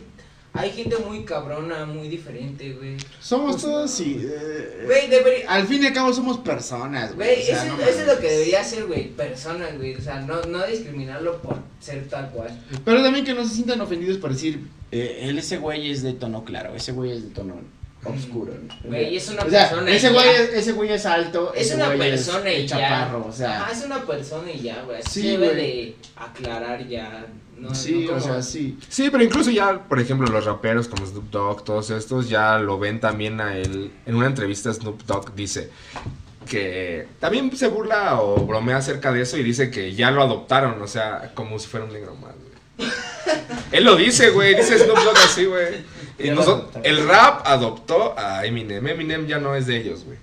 [0.57, 2.97] Hay gente muy cabrona, muy diferente, güey.
[3.21, 4.25] Somos todos, sí.
[4.25, 5.51] eh, Güey, debería...
[5.51, 7.29] al fin y al cabo somos personas, güey.
[7.35, 9.97] Güey, o sea, eso, no eso es lo que debería ser, güey, personas, güey.
[9.97, 12.57] O sea, no, no discriminarlo por ser tal cual.
[12.85, 14.61] Pero también que no se sientan ofendidos por decir,
[14.93, 17.57] eh, él ese güey es de tono claro, ese güey es de tono
[18.05, 18.53] oscuro.
[18.55, 18.75] ¿no?
[18.89, 20.33] Güey, es una o sea, persona ese y güey, ya.
[20.41, 22.79] es, ese güey es alto, Es ese una güey persona es y ya.
[22.79, 23.61] chaparro, o sea.
[23.63, 24.99] Ajá, es una persona y ya, güey.
[25.01, 25.57] Así Sí, debe güey.
[25.57, 27.27] de aclarar ya.
[27.59, 28.79] No, sí, no o sea, sí.
[28.89, 32.79] Sí, pero incluso ya, por ejemplo, los raperos como Snoop Dogg, todos estos, ya lo
[32.79, 33.93] ven también a él.
[34.07, 35.71] En una entrevista Snoop Dogg dice
[36.49, 40.81] que también se burla o bromea acerca de eso y dice que ya lo adoptaron,
[40.83, 42.91] o sea, como si fuera un negro más, güey.
[43.73, 45.85] Él lo dice, güey, dice Snoop Dogg así, güey.
[46.19, 48.87] Y el rap adoptó a Eminem.
[48.87, 50.19] Eminem ya no es de ellos, güey.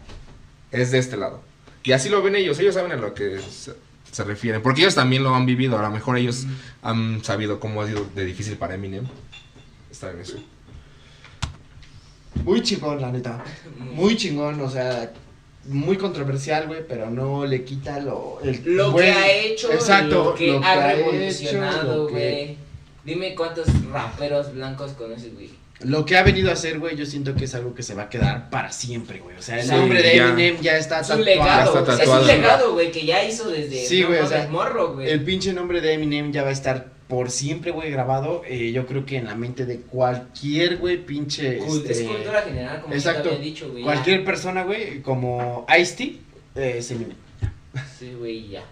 [0.71, 1.41] Es de este lado.
[1.83, 3.73] Y así lo ven ellos, ellos saben a lo que se,
[4.11, 4.61] se refieren.
[4.61, 6.45] Porque ellos también lo han vivido, a lo mejor ellos
[6.81, 9.05] han sabido cómo ha sido de difícil para Eminem
[9.91, 10.37] estar en eso.
[12.43, 13.43] Muy chingón, la neta.
[13.77, 15.11] Muy chingón, o sea,
[15.65, 18.39] muy controversial, güey, pero no le quita lo.
[18.43, 22.57] el Lo que ha hecho, exacto, lo que lo que ha hecho, revolucionado, que- güey.
[23.03, 25.49] Dime cuántos raperos blancos conoces, güey.
[25.83, 28.03] Lo que ha venido a hacer, güey, yo siento que es algo que se va
[28.03, 29.35] a quedar para siempre, güey.
[29.37, 30.29] O sea, el Sí, nombre de ya.
[30.29, 31.25] Eminem ya está Es un tatuado.
[31.25, 34.23] legado, está sea, es un legado, güey, que ya hizo desde Sí, no güey, o
[34.23, 35.09] mames, sea, morro, güey.
[35.09, 38.41] El pinche nombre de Eminem ya va a estar por siempre, güey, grabado.
[38.47, 41.59] eh, yo creo que en la mente de cualquier, güey, pinche.
[41.59, 43.23] Cult- este, Es cultura general, como exacto.
[43.23, 43.83] ya te había dicho, güey.
[43.83, 46.03] Cualquier persona, güey, como Ice-T,
[46.55, 47.17] eh, es Eminem.
[47.41, 47.53] ya.
[47.99, 48.63] Sí, güey, ya.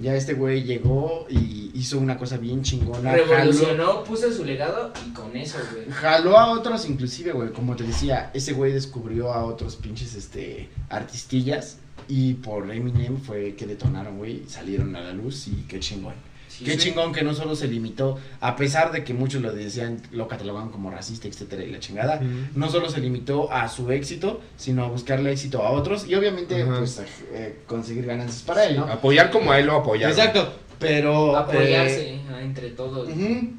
[0.00, 3.10] Ya este güey llegó y hizo una cosa bien chingona.
[3.10, 5.86] Jaló, Revolucionó, puso su legado y con eso, güey.
[5.90, 7.52] jaló a otros inclusive, güey.
[7.52, 11.78] Como te decía, ese güey descubrió a otros pinches, este, artistillas.
[12.10, 14.44] Y por Eminem fue que detonaron, güey.
[14.48, 16.14] Salieron a la luz y qué chingón.
[16.58, 16.78] Sí, Qué sí.
[16.88, 20.70] chingón que no solo se limitó, a pesar de que muchos lo decían, lo catalogaban
[20.70, 22.20] como racista, etcétera, y la chingada,
[22.56, 26.64] no solo se limitó a su éxito, sino a buscarle éxito a otros y obviamente,
[26.64, 27.00] pues,
[27.32, 28.84] eh, conseguir ganancias para él, ¿no?
[28.86, 30.10] Apoyar como a él lo apoyaron.
[30.18, 31.36] Exacto, pero...
[31.36, 33.08] Apoyarse eh, entre todos.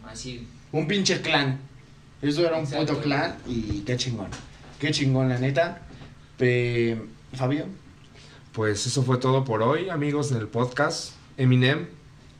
[0.05, 0.45] Así.
[0.73, 1.57] un pinche clan.
[2.21, 2.87] Eso era un Exacto.
[2.95, 4.27] puto clan y qué chingón.
[4.77, 5.83] Qué chingón, la neta.
[6.37, 7.01] Pe-
[7.33, 7.65] Fabio,
[8.51, 11.13] Pues eso fue todo por hoy, amigos, en el podcast.
[11.37, 11.87] Eminem,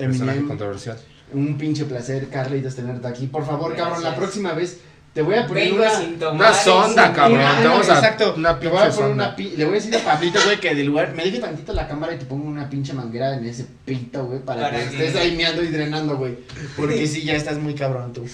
[0.08, 0.98] personaje controversial.
[1.34, 3.28] un pinche placer, Carlitos, tenerte aquí.
[3.28, 4.16] Por favor, cabrón, la Gracias.
[4.18, 4.80] próxima vez
[5.14, 6.30] te voy a poner Vengo una...
[6.32, 7.40] una sonda, cabrón.
[7.64, 8.34] Vamos a- exacto.
[8.38, 9.26] una te voy a pinche poner sonda.
[9.28, 11.74] una pi- Le voy a decir a Pablito, güey, que de lugar me deje tantito
[11.74, 14.86] la cámara y te pongo una pinche manguera en ese pito, güey, para, Para que
[14.86, 16.38] estés ahí meando y drenando, güey.
[16.78, 18.26] Porque sí, ya estás muy cabrón tú.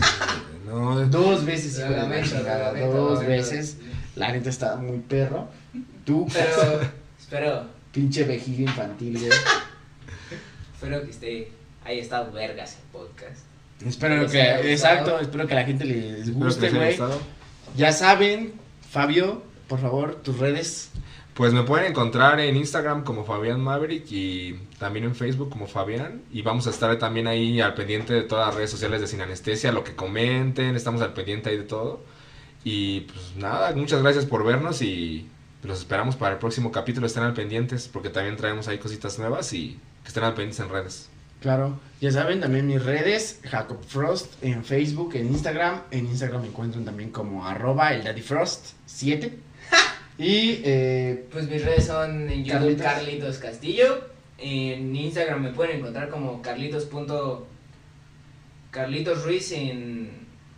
[0.68, 3.78] No, Dos veces, hijo Lo de la lamento, Dos veces.
[4.16, 5.48] La neta está muy perro.
[6.06, 6.82] Tú, Pero,
[7.20, 9.32] espero, pinche vejiga infantil, güey.
[10.76, 11.52] Espero que esté,
[11.84, 13.46] haya estado vergas el podcast.
[13.86, 16.98] Espero que, exacto, espero que a la gente les guste, güey.
[17.76, 18.54] Ya saben,
[18.90, 20.92] Fabio, por favor, tus redes.
[21.34, 26.22] Pues me pueden encontrar en Instagram como Fabián Maverick y también en Facebook como Fabián.
[26.32, 29.20] Y vamos a estar también ahí al pendiente de todas las redes sociales de Sin
[29.20, 32.02] Anestesia, lo que comenten, estamos al pendiente ahí de todo.
[32.64, 35.28] Y pues nada, muchas gracias por vernos y
[35.64, 37.06] los esperamos para el próximo capítulo.
[37.06, 40.70] Estén al pendientes porque también traemos ahí cositas nuevas y que estén al pendientes en
[40.70, 41.10] redes.
[41.42, 45.82] Claro, ya saben, también mis redes, Jacob Frost en Facebook, en Instagram.
[45.92, 49.38] En Instagram me encuentran también como arroba el Daddy Frost 7.
[50.18, 52.86] Y eh, Pues mis redes son en YouTube Carlitos.
[52.86, 54.08] Carlitos, Castillo.
[54.38, 56.86] En Instagram me pueden encontrar como Carlitos.
[56.86, 57.46] punto-
[58.72, 60.10] Carlitos Ruiz en,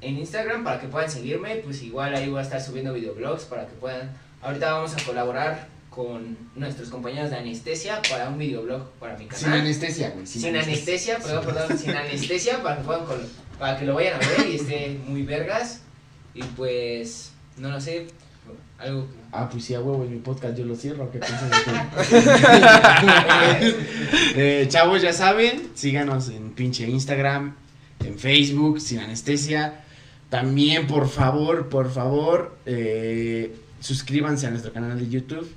[0.02, 1.56] en Instagram para que puedan seguirme.
[1.58, 4.12] Pues igual ahí voy a estar subiendo videoblogs para que puedan.
[4.44, 5.68] Ahorita vamos a colaborar
[5.98, 9.40] con nuestros compañeros de anestesia para un videoblog para mi canal.
[9.44, 10.28] sin anestesia, güey.
[10.28, 13.02] Sin anestesia, perdón, perdón, sin anestesia para que puedan
[13.58, 15.82] para que lo vayan a ver y esté muy vergas.
[16.36, 18.06] Y pues, no lo sé,
[18.78, 21.10] algo que- Ah, pues sí, a huevo, en mi podcast yo lo cierro.
[21.12, 21.56] ¿Qué piensas de?
[24.36, 27.56] Eh, chavos, ya saben, síganos en pinche Instagram,
[28.06, 29.80] en Facebook, sin anestesia.
[30.30, 35.50] También, por favor, por favor, eh, suscríbanse a nuestro canal de YouTube.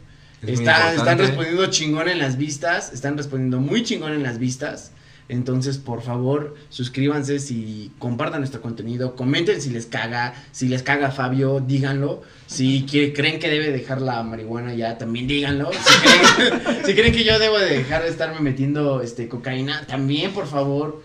[0.42, 4.92] Es Está- están respondiendo chingón en las vistas, están respondiendo muy chingón en las vistas.
[5.28, 11.12] Entonces, por favor, suscríbanse si compartan nuestro contenido, comenten si les caga, si les caga
[11.12, 12.22] Fabio, díganlo.
[12.48, 15.70] Si que- creen que debe dejar la marihuana ya, también díganlo.
[15.72, 20.32] Si creen, si creen que yo debo de dejar de estarme metiendo este cocaína, también,
[20.32, 21.02] por favor.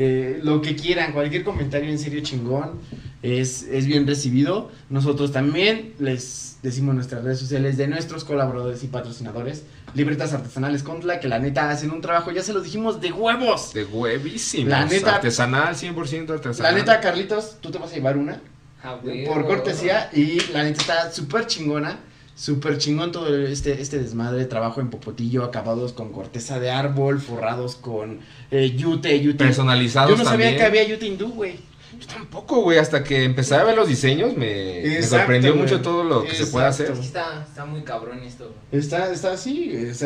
[0.00, 2.80] Eh, lo que quieran, cualquier comentario en serio chingón
[3.22, 4.70] es, es bien recibido.
[4.90, 9.62] Nosotros también les decimos nuestras redes sociales de nuestros colaboradores y patrocinadores,
[9.94, 13.72] Libretas Artesanales Contla, que la neta hacen un trabajo, ya se los dijimos, de huevos.
[13.72, 14.68] De huevísimos.
[14.68, 16.74] La neta- Artesanal, 100% La artesanal.
[16.74, 18.40] neta, Carlitos, tú te vas a llevar una
[19.26, 21.98] por cortesía y la neta está súper chingona.
[22.36, 27.74] Súper chingón todo este, este desmadre, trabajo en popotillo, acabados con corteza de árbol, forrados
[27.74, 28.20] con
[28.52, 29.38] eh, yute, yute.
[29.44, 31.56] Personalizados Yo no sabía que había yute hindú, güey.
[31.98, 32.78] Yo tampoco, güey.
[32.78, 35.62] Hasta que empecé a ver los diseños me, sorprendió güey.
[35.62, 36.90] mucho todo lo que se puede hacer.
[36.92, 38.54] Está, está muy cabrón esto.
[38.70, 40.02] Está, está así, es,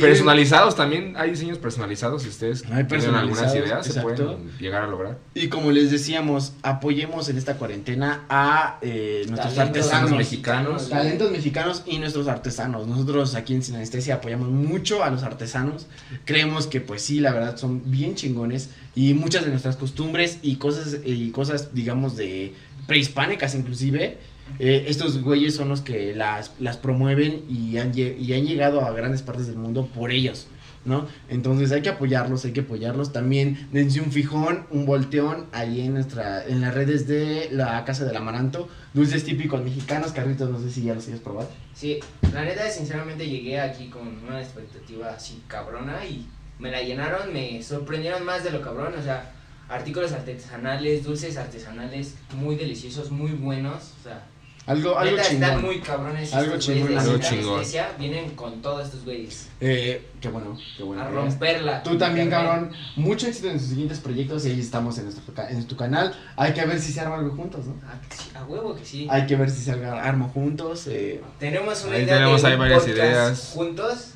[0.00, 2.22] Personalizados también, hay diseños personalizados.
[2.22, 5.18] Si ustedes Hay tienen algunas ideas, se pueden llegar a lograr.
[5.34, 10.88] Y como les decíamos, apoyemos en esta cuarentena a eh, nuestros Talentos artesanos mexicanos.
[10.88, 12.86] Talentos mexicanos y nuestros artesanos.
[12.86, 15.86] Nosotros aquí en Sin Anestesia apoyamos mucho a los artesanos.
[16.24, 20.56] Creemos que pues sí, la verdad son bien chingones y muchas de nuestras costumbres y
[20.56, 22.54] cosas y cosas digamos de
[22.86, 24.18] prehispánicas inclusive.
[24.58, 28.90] eh, estos güeyes son los que las, las promueven y han, y han llegado a
[28.92, 30.46] grandes partes del mundo por ellos,
[30.84, 31.06] ¿no?
[31.28, 33.12] Entonces hay que apoyarlos, hay que apoyarlos.
[33.12, 38.04] También dense un fijón, un volteón ahí en nuestra, en las redes de la Casa
[38.04, 38.68] del Amaranto.
[38.92, 41.48] Dulces típicos mexicanos, carritos, no sé si ya los hayas probado.
[41.74, 42.00] Sí,
[42.34, 46.26] la neta, sinceramente llegué aquí con una expectativa así cabrona y
[46.58, 49.32] me la llenaron, me sorprendieron más de lo cabrón, o sea,
[49.68, 54.26] artículos artesanales, dulces artesanales, muy deliciosos, muy buenos, o sea,
[54.66, 55.62] Algo, algo neta, están chingón.
[55.64, 57.54] muy cabrones Algo chingón, algo chingón.
[57.54, 61.02] Anestesia, vienen con todos estos güeyes, Eh, qué bueno, qué bueno.
[61.02, 61.82] a romperla.
[61.82, 62.70] Tú también, cabrón.
[62.94, 66.14] Mucho éxito en sus siguientes proyectos y ahí estamos en, nuestro, ca- en tu canal.
[66.36, 67.74] Hay que ver si se arma algo juntos, ¿no?
[67.84, 69.08] Ah, que sí, A huevo que sí.
[69.10, 70.86] Hay que ver si se arma juntos.
[70.86, 73.50] eh, Tenemos una Ahí idea tenemos de ahí varias ideas.
[73.54, 74.08] juntos,